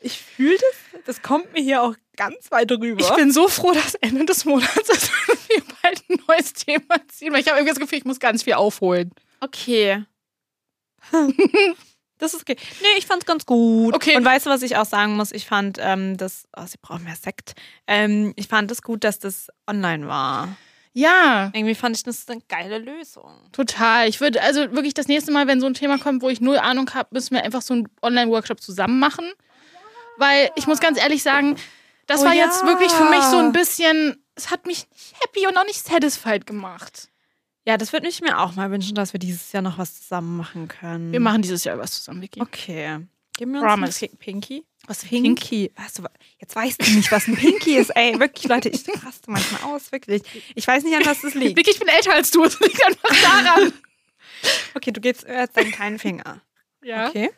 Ich 0.00 0.20
fühle 0.20 0.56
das. 0.56 1.02
Das 1.06 1.22
kommt 1.22 1.52
mir 1.52 1.62
hier 1.62 1.82
auch 1.82 1.94
ganz 2.16 2.50
weit 2.50 2.70
rüber. 2.72 3.00
Ich 3.00 3.14
bin 3.14 3.30
so 3.32 3.48
froh, 3.48 3.72
dass 3.72 3.94
Ende 3.96 4.24
des 4.24 4.44
Monats 4.44 4.76
ist, 4.76 4.88
dass 4.88 5.10
wir 5.48 5.62
bald 5.82 6.02
ein 6.08 6.18
neues 6.28 6.52
Thema 6.52 6.96
ziehen, 7.08 7.32
weil 7.32 7.40
ich 7.40 7.48
habe 7.48 7.58
irgendwie 7.58 7.74
das 7.74 7.80
Gefühl, 7.80 7.98
ich 7.98 8.04
muss 8.04 8.20
ganz 8.20 8.42
viel 8.42 8.54
aufholen. 8.54 9.10
okay. 9.40 10.04
Das 12.18 12.32
ist 12.32 12.40
okay. 12.40 12.56
Nee, 12.80 12.98
ich 12.98 13.04
fand's 13.06 13.26
ganz 13.26 13.44
gut. 13.44 13.94
Okay. 13.94 14.16
Und 14.16 14.24
weißt 14.24 14.46
du, 14.46 14.50
was 14.50 14.62
ich 14.62 14.76
auch 14.76 14.86
sagen 14.86 15.16
muss? 15.16 15.32
Ich 15.32 15.46
fand 15.46 15.78
ähm, 15.78 16.16
das. 16.16 16.48
Oh, 16.56 16.64
sie 16.66 16.78
brauchen 16.80 17.04
mehr 17.04 17.14
Sekt. 17.14 17.52
Ähm, 17.86 18.32
ich 18.36 18.48
fand 18.48 18.70
es 18.70 18.80
gut, 18.80 19.04
dass 19.04 19.18
das 19.18 19.48
online 19.66 20.08
war. 20.08 20.56
Ja, 20.94 21.50
Irgendwie 21.52 21.74
fand 21.74 21.94
ich 21.94 22.04
das 22.04 22.26
eine 22.26 22.40
geile 22.48 22.78
Lösung. 22.78 23.30
total. 23.52 24.08
Ich 24.08 24.22
würde 24.22 24.40
also 24.40 24.72
wirklich 24.72 24.94
das 24.94 25.08
nächste 25.08 25.30
Mal, 25.30 25.46
wenn 25.46 25.60
so 25.60 25.66
ein 25.66 25.74
Thema 25.74 25.98
kommt, 25.98 26.22
wo 26.22 26.30
ich 26.30 26.40
null 26.40 26.56
Ahnung 26.56 26.88
habe, 26.94 27.10
müssen 27.12 27.34
wir 27.34 27.44
einfach 27.44 27.60
so 27.60 27.74
einen 27.74 27.86
Online-Workshop 28.00 28.62
zusammen 28.62 28.98
machen. 28.98 29.30
Weil 30.16 30.50
ich 30.56 30.66
muss 30.66 30.80
ganz 30.80 30.98
ehrlich 30.98 31.22
sagen, 31.22 31.56
das 32.06 32.20
Oh 32.22 32.24
war 32.24 32.34
ja. 32.34 32.44
jetzt 32.44 32.64
wirklich 32.64 32.92
für 32.92 33.04
mich 33.10 33.22
so 33.22 33.38
ein 33.38 33.52
bisschen, 33.52 34.22
es 34.34 34.50
hat 34.50 34.66
mich 34.66 34.86
nicht 34.90 35.14
happy 35.22 35.46
und 35.46 35.56
auch 35.56 35.64
nicht 35.64 35.84
satisfied 35.84 36.46
gemacht. 36.46 37.08
Ja, 37.66 37.76
das 37.76 37.92
würde 37.92 38.08
ich 38.08 38.20
mir 38.20 38.38
auch 38.38 38.54
mal 38.54 38.70
wünschen, 38.70 38.94
dass 38.94 39.12
wir 39.12 39.18
dieses 39.18 39.50
Jahr 39.52 39.62
noch 39.62 39.76
was 39.78 40.00
zusammen 40.02 40.36
machen 40.36 40.68
können. 40.68 41.12
Wir 41.12 41.18
machen 41.20 41.42
dieses 41.42 41.64
Jahr 41.64 41.78
was 41.78 41.92
zusammen, 41.92 42.22
Vicky. 42.22 42.40
Okay. 42.40 43.00
Gib 43.36 43.48
mir 43.48 43.58
uns 43.60 43.66
Promise. 43.66 44.08
Pinky. 44.18 44.64
Was 44.86 45.04
Pinky. 45.04 45.72
Weißt 45.76 45.98
du, 45.98 46.04
jetzt 46.38 46.54
weißt 46.54 46.80
du 46.86 46.90
nicht, 46.92 47.10
was 47.10 47.26
ein 47.26 47.34
Pinky 47.36 47.76
ist, 47.76 47.90
ey. 47.90 48.18
Wirklich, 48.20 48.46
Leute, 48.48 48.68
ich 48.68 48.84
raste 49.04 49.30
manchmal 49.30 49.62
aus, 49.64 49.90
wirklich. 49.90 50.22
Ich 50.54 50.66
weiß 50.66 50.84
nicht, 50.84 50.94
an 50.96 51.04
was 51.04 51.22
das 51.22 51.34
liegt. 51.34 51.58
Vicky, 51.58 51.72
ich 51.72 51.78
bin 51.80 51.88
älter 51.88 52.12
als 52.14 52.30
du, 52.30 52.44
es 52.44 52.58
liegt 52.60 52.82
einfach 52.86 53.20
daran. 53.22 53.72
Okay, 54.74 54.92
du 54.92 55.00
gibst 55.00 55.26
jetzt 55.26 55.56
deinen 55.56 55.72
kleinen 55.72 55.98
Finger. 55.98 56.40
Ja, 56.82 57.08
Okay. 57.08 57.30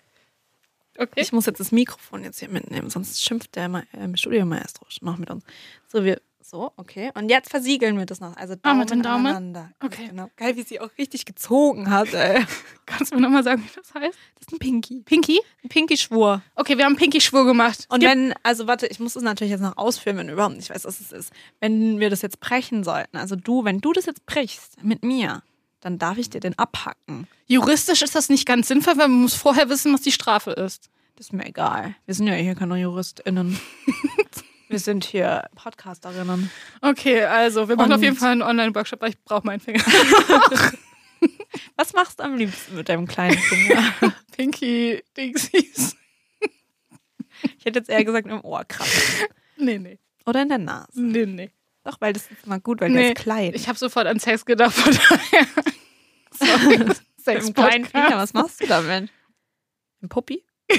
Okay. 0.99 1.21
Ich 1.21 1.33
muss 1.33 1.47
jetzt 1.47 1.61
das 1.61 1.73
Mikrofon 1.73 2.25
jetzt 2.25 2.39
hier 2.41 2.49
mitnehmen, 2.49 2.91
sonst 2.91 3.25
schimpft 3.25 3.55
der 3.57 3.69
Ma 3.69 3.83
ähm, 3.95 4.17
Studiomaestro 4.17 4.87
noch 5.01 5.17
mit 5.19 5.31
uns. 5.31 5.45
So, 5.87 6.05
wir. 6.05 6.21
So, 6.41 6.73
okay. 6.79 7.11
Und 7.15 7.29
jetzt 7.29 7.51
versiegeln 7.51 7.99
wir 7.99 8.07
das 8.07 8.21
noch. 8.21 8.35
Also 8.39 8.55
Ah, 8.55 8.71
Daumen 8.71 8.79
mit 8.81 8.91
dem 8.91 9.03
Daumen? 9.03 9.27
aneinander. 9.27 9.71
Okay. 9.85 10.07
Genau. 10.09 10.31
Geil, 10.37 10.57
wie 10.57 10.63
sie 10.63 10.81
auch 10.81 10.89
richtig 10.97 11.27
gezogen 11.27 11.91
hat, 11.91 12.15
ey. 12.15 12.43
Kannst 12.87 13.13
du 13.13 13.17
mir 13.17 13.21
nochmal 13.21 13.45
sagen, 13.45 13.63
wie 13.63 13.69
das 13.77 13.93
heißt? 13.93 14.17
Das 14.37 14.47
ist 14.47 14.53
ein 14.55 14.59
Pinky. 14.59 15.03
Pinky? 15.05 15.41
Ein 15.63 15.69
Pinky-Schwur. 15.69 16.41
Okay, 16.55 16.79
wir 16.79 16.87
haben 16.87 16.97
Pinky-Schwur 16.97 17.45
gemacht. 17.45 17.85
Und 17.91 18.01
Gib- 18.01 18.09
wenn, 18.09 18.33
also 18.45 18.67
warte, 18.67 18.87
ich 18.87 18.99
muss 18.99 19.15
es 19.15 19.23
natürlich 19.23 19.51
jetzt 19.51 19.61
noch 19.61 19.77
ausführen, 19.77 20.17
wenn 20.17 20.29
du 20.29 20.33
überhaupt 20.33 20.57
nicht 20.57 20.71
weißt, 20.71 20.87
was 20.87 21.01
es 21.01 21.13
ist. 21.13 21.33
Wenn 21.61 22.01
wir 22.01 22.09
das 22.09 22.23
jetzt 22.23 22.41
brechen 22.41 22.83
sollten, 22.83 23.19
also 23.19 23.37
du, 23.37 23.65
wenn 23.67 23.83
du 23.83 23.93
das 23.93 24.07
jetzt 24.07 24.25
brichst 24.25 24.83
mit 24.83 25.05
mir, 25.05 25.43
dann 25.81 25.99
darf 25.99 26.19
ich 26.19 26.31
dir 26.31 26.41
den 26.41 26.59
abhacken. 26.59 27.27
Juristisch 27.47 28.03
ist 28.03 28.15
das 28.15 28.29
nicht 28.29 28.47
ganz 28.47 28.69
sinnvoll, 28.69 28.97
weil 28.99 29.09
man 29.09 29.23
muss 29.23 29.35
vorher 29.35 29.69
wissen, 29.69 29.93
was 29.95 30.03
die 30.03 30.13
Strafe 30.13 30.51
ist. 30.53 30.91
Das 31.17 31.27
ist 31.27 31.33
mir 31.33 31.47
egal. 31.47 31.95
Wir 32.07 32.15
sind 32.15 32.27
ja 32.27 32.35
hier 32.35 32.55
keine 32.55 32.77
JuristInnen. 32.77 33.59
wir 34.69 34.79
sind 34.79 35.05
hier 35.05 35.49
Podcasterinnen. 35.55 36.51
Okay, 36.81 37.25
also 37.25 37.69
wir 37.69 37.77
machen 37.77 37.91
Und- 37.93 37.97
auf 37.99 38.03
jeden 38.03 38.17
Fall 38.17 38.33
einen 38.33 38.43
Online-Workshop, 38.43 39.01
weil 39.01 39.11
ich 39.11 39.23
brauche 39.25 39.47
meinen 39.47 39.61
Finger. 39.61 39.83
Was 41.77 41.93
machst 41.93 42.19
du 42.21 42.25
am 42.25 42.37
liebsten 42.37 42.77
mit 42.77 42.89
deinem 42.89 43.07
kleinen 43.07 43.39
Finger? 43.39 43.93
Pinky 44.37 45.03
Dingsies. 45.17 45.97
ich 47.59 47.65
hätte 47.65 47.81
jetzt 47.81 47.89
eher 47.89 48.05
gesagt 48.05 48.29
im 48.29 48.45
Ohr 48.45 48.65
kratzen. 48.65 49.27
Nee, 49.57 49.79
nee. 49.79 49.99
Oder 50.27 50.43
in 50.43 50.49
der 50.49 50.59
Nase. 50.59 50.89
Nee, 51.01 51.27
nee. 51.27 51.51
Doch, 51.89 51.97
weil 52.01 52.13
das 52.13 52.31
ist 52.31 52.45
immer 52.45 52.61
gut, 52.61 52.83
weil 52.83 52.91
Nee, 52.91 52.99
der 52.99 53.13
ist 53.13 53.23
klein. 53.23 53.53
Ich 53.55 53.67
habe 53.67 53.79
sofort 53.79 54.07
an 54.07 54.21
Sex 54.21 54.45
gedacht, 54.45 54.75
von 54.75 54.93
daher. 54.93 55.47
Sex 57.17 57.47
dem 57.47 57.55
kleinen 57.55 57.87
Finger, 57.87 58.19
was 58.19 58.35
machst 58.35 58.61
du 58.61 58.67
damit? 58.67 59.11
Ein 60.03 60.09
Puppi? 60.11 60.45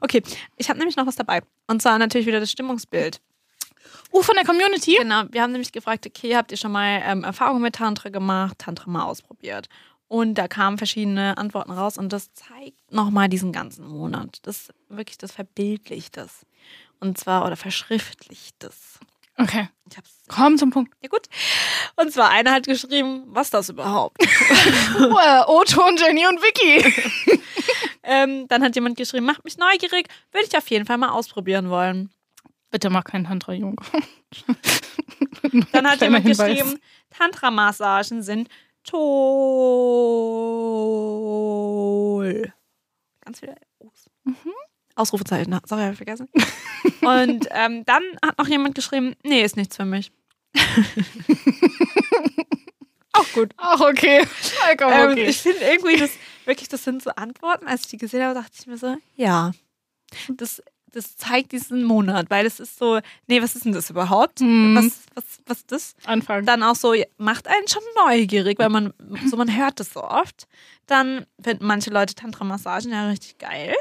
okay, 0.00 0.22
ich 0.56 0.70
habe 0.70 0.78
nämlich 0.78 0.96
noch 0.96 1.06
was 1.06 1.16
dabei. 1.16 1.42
Und 1.66 1.82
zwar 1.82 1.98
natürlich 1.98 2.26
wieder 2.26 2.40
das 2.40 2.50
Stimmungsbild. 2.50 3.20
Uh, 4.12 4.22
von 4.22 4.34
der 4.34 4.46
Community? 4.46 4.96
Genau, 4.98 5.24
wir 5.30 5.42
haben 5.42 5.52
nämlich 5.52 5.72
gefragt, 5.72 6.06
okay, 6.06 6.34
habt 6.36 6.52
ihr 6.52 6.56
schon 6.56 6.72
mal 6.72 7.02
ähm, 7.04 7.22
Erfahrungen 7.22 7.60
mit 7.60 7.74
Tantra 7.74 8.08
gemacht, 8.08 8.60
Tantra 8.60 8.88
mal 8.88 9.04
ausprobiert? 9.04 9.68
Und 10.08 10.36
da 10.36 10.48
kamen 10.48 10.78
verschiedene 10.78 11.36
Antworten 11.36 11.70
raus 11.70 11.98
und 11.98 12.14
das 12.14 12.32
zeigt 12.32 12.90
nochmal 12.90 13.28
diesen 13.28 13.52
ganzen 13.52 13.86
Monat. 13.86 14.38
Das 14.42 14.72
wirklich, 14.88 15.18
das 15.18 15.32
verbildlicht 15.32 16.16
das. 16.16 16.46
Und 17.00 17.18
zwar, 17.18 17.46
oder 17.46 17.56
verschriftlicht 17.56 18.56
das. 18.60 18.98
Okay, 19.38 19.68
Ich 19.90 19.96
hab's. 19.96 20.10
komm 20.28 20.58
zum 20.58 20.70
Punkt. 20.70 20.92
Ja, 21.02 21.08
gut. 21.08 21.26
Und 21.96 22.12
zwar 22.12 22.28
einer 22.30 22.52
hat 22.52 22.66
geschrieben, 22.66 23.24
was 23.28 23.48
das 23.50 23.70
überhaupt? 23.70 24.22
Äh, 24.22 25.42
Otto 25.46 25.86
und 25.86 25.98
Jenny 25.98 26.26
und 26.26 26.42
Vicky. 26.42 27.40
ähm, 28.02 28.46
dann 28.48 28.62
hat 28.62 28.74
jemand 28.74 28.98
geschrieben, 28.98 29.24
macht 29.24 29.42
mich 29.44 29.56
neugierig, 29.56 30.08
würde 30.32 30.46
ich 30.46 30.56
auf 30.58 30.68
jeden 30.68 30.84
Fall 30.84 30.98
mal 30.98 31.08
ausprobieren 31.10 31.70
wollen. 31.70 32.10
Bitte 32.70 32.90
mach 32.90 33.04
keinen 33.04 33.24
Tantra, 33.24 33.52
Junge. 33.54 33.76
Dann 35.72 35.88
hat 35.90 36.00
jemand 36.02 36.24
Hinweis. 36.26 36.46
geschrieben, 36.58 36.78
Tantra-Massagen 37.10 38.22
sind 38.22 38.48
toll. 41.50 42.52
Ganz 43.24 43.40
viele 43.40 43.56
O's. 43.78 44.08
Ausrufezeichen, 45.00 45.58
sorry, 45.66 45.82
hab 45.82 45.92
ich 45.92 45.96
vergessen. 45.96 46.28
Und 47.00 47.48
ähm, 47.50 47.84
dann 47.86 48.02
hat 48.24 48.38
noch 48.38 48.48
jemand 48.48 48.74
geschrieben, 48.74 49.14
nee, 49.22 49.42
ist 49.42 49.56
nichts 49.56 49.76
für 49.76 49.84
mich. 49.84 50.12
Auch 53.12 53.32
gut. 53.32 53.52
Ach, 53.56 53.80
okay. 53.80 54.24
Vollkommen 54.26 54.92
Ähm, 54.94 55.10
okay. 55.12 55.24
ich 55.26 55.38
finde 55.38 55.60
irgendwie, 55.60 55.96
das 55.96 56.10
wirklich, 56.44 56.68
das 56.68 56.84
sind 56.84 57.02
so 57.02 57.10
Antworten. 57.10 57.66
Als 57.66 57.82
ich 57.82 57.88
die 57.88 57.96
gesehen 57.96 58.22
habe, 58.22 58.34
dachte 58.34 58.52
ich 58.58 58.66
mir 58.66 58.78
so, 58.78 58.96
ja, 59.16 59.50
das, 60.28 60.62
das 60.92 61.16
zeigt 61.16 61.52
diesen 61.52 61.84
Monat, 61.84 62.30
weil 62.30 62.46
es 62.46 62.60
ist 62.60 62.78
so, 62.78 63.00
nee, 63.26 63.42
was 63.42 63.56
ist 63.56 63.64
denn 63.64 63.72
das 63.72 63.90
überhaupt? 63.90 64.40
Mhm. 64.40 64.76
Was, 64.76 65.00
was, 65.14 65.24
was 65.46 65.58
ist 65.58 65.72
das? 65.72 65.94
Anfangen. 66.04 66.46
Dann 66.46 66.62
auch 66.62 66.76
so, 66.76 66.94
macht 67.18 67.48
einen 67.48 67.68
schon 67.68 67.82
neugierig, 68.06 68.58
weil 68.58 68.68
man, 68.68 68.92
so 69.28 69.36
man 69.36 69.54
hört 69.56 69.80
das 69.80 69.92
so 69.92 70.04
oft. 70.04 70.46
Dann 70.86 71.26
finden 71.42 71.66
manche 71.66 71.90
Leute 71.90 72.14
Tantra-Massagen 72.14 72.92
ja 72.92 73.08
richtig 73.08 73.38
geil. 73.38 73.74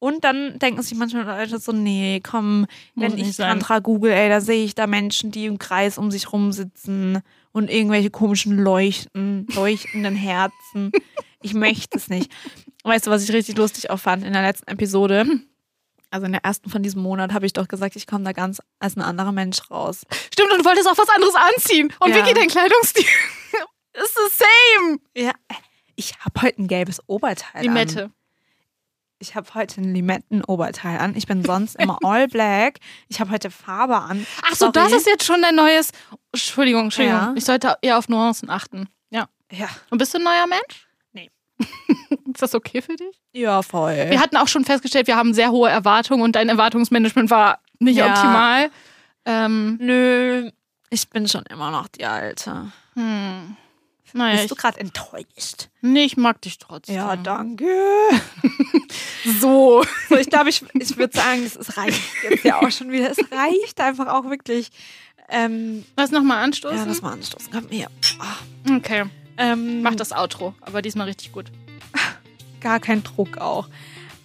Und 0.00 0.22
dann 0.22 0.58
denken 0.60 0.80
sich 0.82 0.96
manche 0.96 1.20
Leute 1.22 1.58
so, 1.58 1.72
nee, 1.72 2.20
komm, 2.22 2.66
wenn 2.94 3.18
ich 3.18 3.34
sein. 3.34 3.48
Tantra 3.58 3.80
google, 3.80 4.12
ey, 4.12 4.28
da 4.28 4.40
sehe 4.40 4.64
ich 4.64 4.74
da 4.76 4.86
Menschen, 4.86 5.32
die 5.32 5.46
im 5.46 5.58
Kreis 5.58 5.98
um 5.98 6.10
sich 6.12 6.32
rum 6.32 6.52
sitzen 6.52 7.20
und 7.52 7.68
irgendwelche 7.68 8.10
komischen 8.10 8.56
Leuchten, 8.58 9.46
leuchtenden 9.54 10.14
Herzen. 10.16 10.92
Ich 11.40 11.54
möchte 11.54 11.96
es 11.96 12.08
nicht. 12.08 12.32
Weißt 12.82 13.06
du, 13.06 13.12
was 13.12 13.22
ich 13.22 13.32
richtig 13.32 13.56
lustig 13.56 13.90
auch 13.90 14.00
fand 14.00 14.24
in 14.24 14.32
der 14.32 14.42
letzten 14.42 14.68
Episode? 14.72 15.24
Also 16.10 16.26
in 16.26 16.32
der 16.32 16.42
ersten 16.44 16.68
von 16.68 16.82
diesem 16.82 17.00
Monat 17.00 17.32
habe 17.32 17.46
ich 17.46 17.52
doch 17.52 17.68
gesagt, 17.68 17.94
ich 17.94 18.08
komme 18.08 18.24
da 18.24 18.32
ganz 18.32 18.60
als 18.80 18.96
ein 18.96 19.02
anderer 19.02 19.30
Mensch 19.30 19.58
raus. 19.70 20.02
Stimmt, 20.32 20.50
und 20.50 20.58
du 20.58 20.64
wolltest 20.64 20.88
auch 20.88 20.98
was 20.98 21.08
anderes 21.08 21.34
anziehen. 21.36 21.92
Und 22.00 22.10
Ja. 22.10 22.16
Vicky, 22.16 22.34
dein 22.34 22.48
Kleidungsstil 22.48 23.04
ist 23.92 24.14
the 24.16 24.44
same. 24.44 24.98
Ja, 25.16 25.30
ich 25.94 26.14
habe 26.18 26.42
heute 26.42 26.60
ein 26.62 26.66
gelbes 26.66 27.00
Oberteil 27.06 27.64
an. 27.68 27.74
Ich 29.20 29.34
habe 29.34 29.52
heute 29.54 29.80
ein 29.80 29.94
Limettenoberteil 29.94 30.98
an. 30.98 31.16
Ich 31.16 31.26
bin 31.26 31.44
sonst 31.44 31.76
immer 31.76 31.98
all 32.04 32.28
black. 32.28 32.78
Ich 33.08 33.20
habe 33.20 33.30
heute 33.30 33.50
Farbe 33.50 33.96
an. 33.96 34.26
Ach 34.44 34.50
so, 34.54 34.66
Sorry. 34.66 34.72
das 34.72 34.92
ist 34.92 35.06
jetzt 35.06 35.24
schon 35.24 35.42
dein 35.42 35.56
neues. 35.56 35.90
Entschuldigung, 36.32 36.84
Entschuldigung. 36.84 37.18
Ja. 37.20 37.32
Ich 37.36 37.44
sollte 37.44 37.76
eher 37.82 37.98
auf 37.98 38.08
Nuancen 38.08 38.48
achten. 38.50 38.88
Ja. 39.10 39.28
Ja. 39.50 39.68
Und 39.90 39.98
bist 39.98 40.14
du 40.14 40.18
ein 40.18 40.24
neuer 40.24 40.46
Mensch? 40.46 40.86
Nee. 41.12 41.30
ist 42.32 42.42
das 42.42 42.54
okay 42.54 42.80
für 42.80 42.94
dich? 42.94 43.20
Ja, 43.32 43.62
voll. 43.62 43.96
Wir 44.10 44.20
hatten 44.20 44.36
auch 44.36 44.46
schon 44.48 44.64
festgestellt, 44.64 45.08
wir 45.08 45.16
haben 45.16 45.34
sehr 45.34 45.50
hohe 45.50 45.68
Erwartungen 45.68 46.22
und 46.22 46.36
dein 46.36 46.48
Erwartungsmanagement 46.48 47.30
war 47.30 47.58
nicht 47.80 47.96
Ja. 47.96 48.10
optimal. 48.12 48.70
Ähm, 49.24 49.78
Nö, 49.80 50.50
ich 50.90 51.08
bin 51.10 51.26
schon 51.28 51.42
immer 51.50 51.70
noch 51.72 51.88
die 51.88 52.04
Alte. 52.06 52.70
hm. 52.94 53.56
Naja, 54.14 54.36
Bist 54.36 54.50
du 54.50 54.54
gerade 54.54 54.80
enttäuscht? 54.80 55.68
nee, 55.80 56.04
ich 56.04 56.16
mag 56.16 56.40
dich 56.42 56.58
trotzdem. 56.58 56.96
Ja, 56.96 57.16
danke. 57.16 57.66
So. 59.40 59.82
So, 60.08 60.16
ich 60.16 60.30
glaube, 60.30 60.48
ich, 60.48 60.64
ich 60.74 60.96
würde 60.96 61.16
sagen, 61.16 61.42
es, 61.44 61.76
reicht 61.76 62.00
jetzt 62.22 62.44
ja 62.44 62.60
auch 62.60 62.70
schon 62.70 62.90
wieder. 62.90 63.10
Es 63.10 63.18
reicht 63.30 63.80
einfach 63.80 64.06
auch 64.06 64.24
wirklich. 64.30 64.70
Ähm, 65.28 65.84
Lass 65.96 66.10
nochmal 66.10 66.42
anstoßen. 66.44 66.78
ja, 66.78 66.84
lass 66.84 67.02
mal 67.02 67.12
anstoßen. 67.12 67.50
Komm 67.52 67.66
hier. 67.68 67.88
Ah, 68.18 68.36
okay. 68.76 69.04
ähm, 69.36 69.82
Mach 69.82 69.94
das 69.96 70.12
Outro, 70.12 70.54
aber 70.62 70.80
diesmal 70.80 71.06
richtig 71.08 71.32
gut. 71.32 71.50
gar 72.60 72.80
kein 72.80 73.02
Druck 73.02 73.36
auch. 73.38 73.68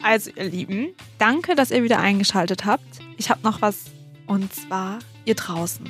Also, 0.02 0.32
ihr 0.36 0.46
Lieben, 0.46 0.90
danke, 1.18 1.56
dass 1.56 1.72
ihr 1.72 1.84
wieder 1.84 2.00
eingeschaltet 2.00 2.64
habt. 2.66 3.00
ich 3.18 3.30
habe 3.30 3.42
noch 3.44 3.62
was 3.62 3.86
und 4.28 4.54
zwar 4.54 5.00
ihr 5.26 5.36
draußen. 5.36 5.90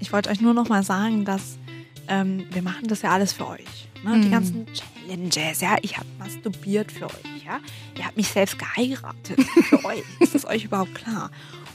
Ich 0.00 0.12
wollte 0.12 0.30
euch 0.30 0.40
nur 0.40 0.54
noch 0.54 0.68
mal 0.68 0.82
sagen, 0.82 1.24
dass 1.26 1.58
ähm, 2.08 2.46
wir 2.50 2.62
machen 2.62 2.86
das 2.88 3.02
ja 3.02 3.10
alles 3.10 3.32
für 3.32 3.46
euch. 3.48 3.88
Ne? 4.04 4.20
Die 4.20 4.26
Mhm. 4.28 4.30
ganzen 4.30 4.66
Challenges, 4.72 5.60
ja. 5.60 5.76
Ich 5.82 5.96
habe 5.96 6.06
masturbiert 6.18 6.90
für 6.92 7.06
euch, 7.06 7.44
ja. 7.44 7.58
Ihr 7.98 8.04
habt 8.04 8.16
mich 8.16 8.28
selbst 8.28 8.58
geheiratet 8.58 9.40
für 9.68 9.84
euch. 9.84 10.02
Ist 10.20 10.34
das 10.34 10.44
euch 10.46 10.64
überhaupt 10.64 10.94
klar? 10.94 11.30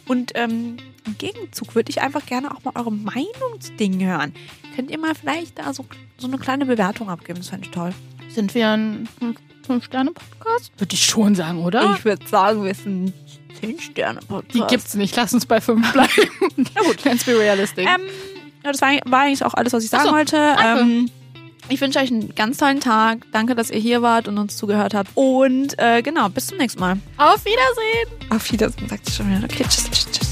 Und 0.08 0.32
ähm, 0.36 0.78
im 1.06 1.18
Gegenzug 1.18 1.76
würde 1.76 1.90
ich 1.90 2.02
einfach 2.02 2.26
gerne 2.26 2.52
auch 2.56 2.64
mal 2.64 2.74
eure 2.76 2.92
Meinung 2.92 3.60
zu 3.60 3.72
Dingen 3.74 4.06
hören. 4.08 4.34
Könnt 4.76 4.92
ihr 4.92 4.98
mal 4.98 5.16
vielleicht 5.16 5.60
da 5.60 5.74
so, 5.74 5.86
so 6.18 6.28
eine 6.28 6.38
kleine 6.38 6.66
Bewertung 6.66 7.10
abgeben? 7.10 7.40
Das 7.40 7.50
fände 7.50 7.66
ich 7.66 7.72
toll. 7.72 7.94
Sind 8.30 8.54
wir 8.56 8.70
ein 8.70 9.08
Fünf-Sterne-Podcast? 9.66 10.72
Würde 10.78 10.94
ich 10.94 11.06
schon 11.06 11.36
sagen, 11.36 11.60
oder? 11.64 11.96
Ich 11.98 12.06
würde 12.06 12.26
sagen, 12.28 12.64
wir 12.64 12.74
sind 12.74 13.14
10 13.60 13.80
Sterne 13.80 14.20
Podcast. 14.22 14.56
Die 14.56 14.68
gibt's 14.76 14.94
nicht. 14.96 15.16
Lass 15.16 15.34
uns 15.34 15.46
bei 15.46 15.62
fünf 15.62 15.92
bleiben. 15.94 16.10
Na 16.58 16.82
gut, 16.84 17.04
let's 17.04 17.24
be 17.24 17.38
realistic. 17.38 17.88
Ähm, 17.88 18.02
ja, 18.64 18.72
das 18.72 18.82
war, 18.82 18.90
war 19.06 19.22
eigentlich 19.22 19.44
auch 19.44 19.54
alles, 19.54 19.74
was 19.74 19.84
ich 19.84 19.90
sagen 19.90 20.06
so, 20.06 20.12
wollte. 20.12 20.36
danke. 20.36 20.82
Ähm, 20.82 21.12
ich 21.70 21.80
wünsche 21.80 22.00
euch 22.00 22.12
einen 22.12 22.36
ganz 22.36 22.58
tollen 22.58 22.80
Tag. 22.80 23.20
Danke, 23.32 23.56
dass 23.56 23.70
ihr 23.70 23.80
hier 23.80 24.02
wart 24.02 24.28
und 24.28 24.38
uns 24.38 24.58
zugehört 24.58 24.94
habt. 24.94 25.12
Und 25.16 25.78
äh, 25.80 26.02
genau, 26.02 26.28
bis 26.28 26.48
zum 26.48 26.58
nächsten 26.58 26.80
Mal. 26.80 26.98
Auf 27.18 27.46
Wiedersehen. 27.46 28.30
Auf 28.30 28.52
Wiedersehen, 28.52 28.90
sagt 28.90 29.06
sie 29.06 29.14
schon 29.14 29.30
wieder. 29.30 29.44
Okay, 29.46 29.64
tschüss, 29.64 29.90
tschüss, 29.90 30.12
tschüss. 30.12 30.31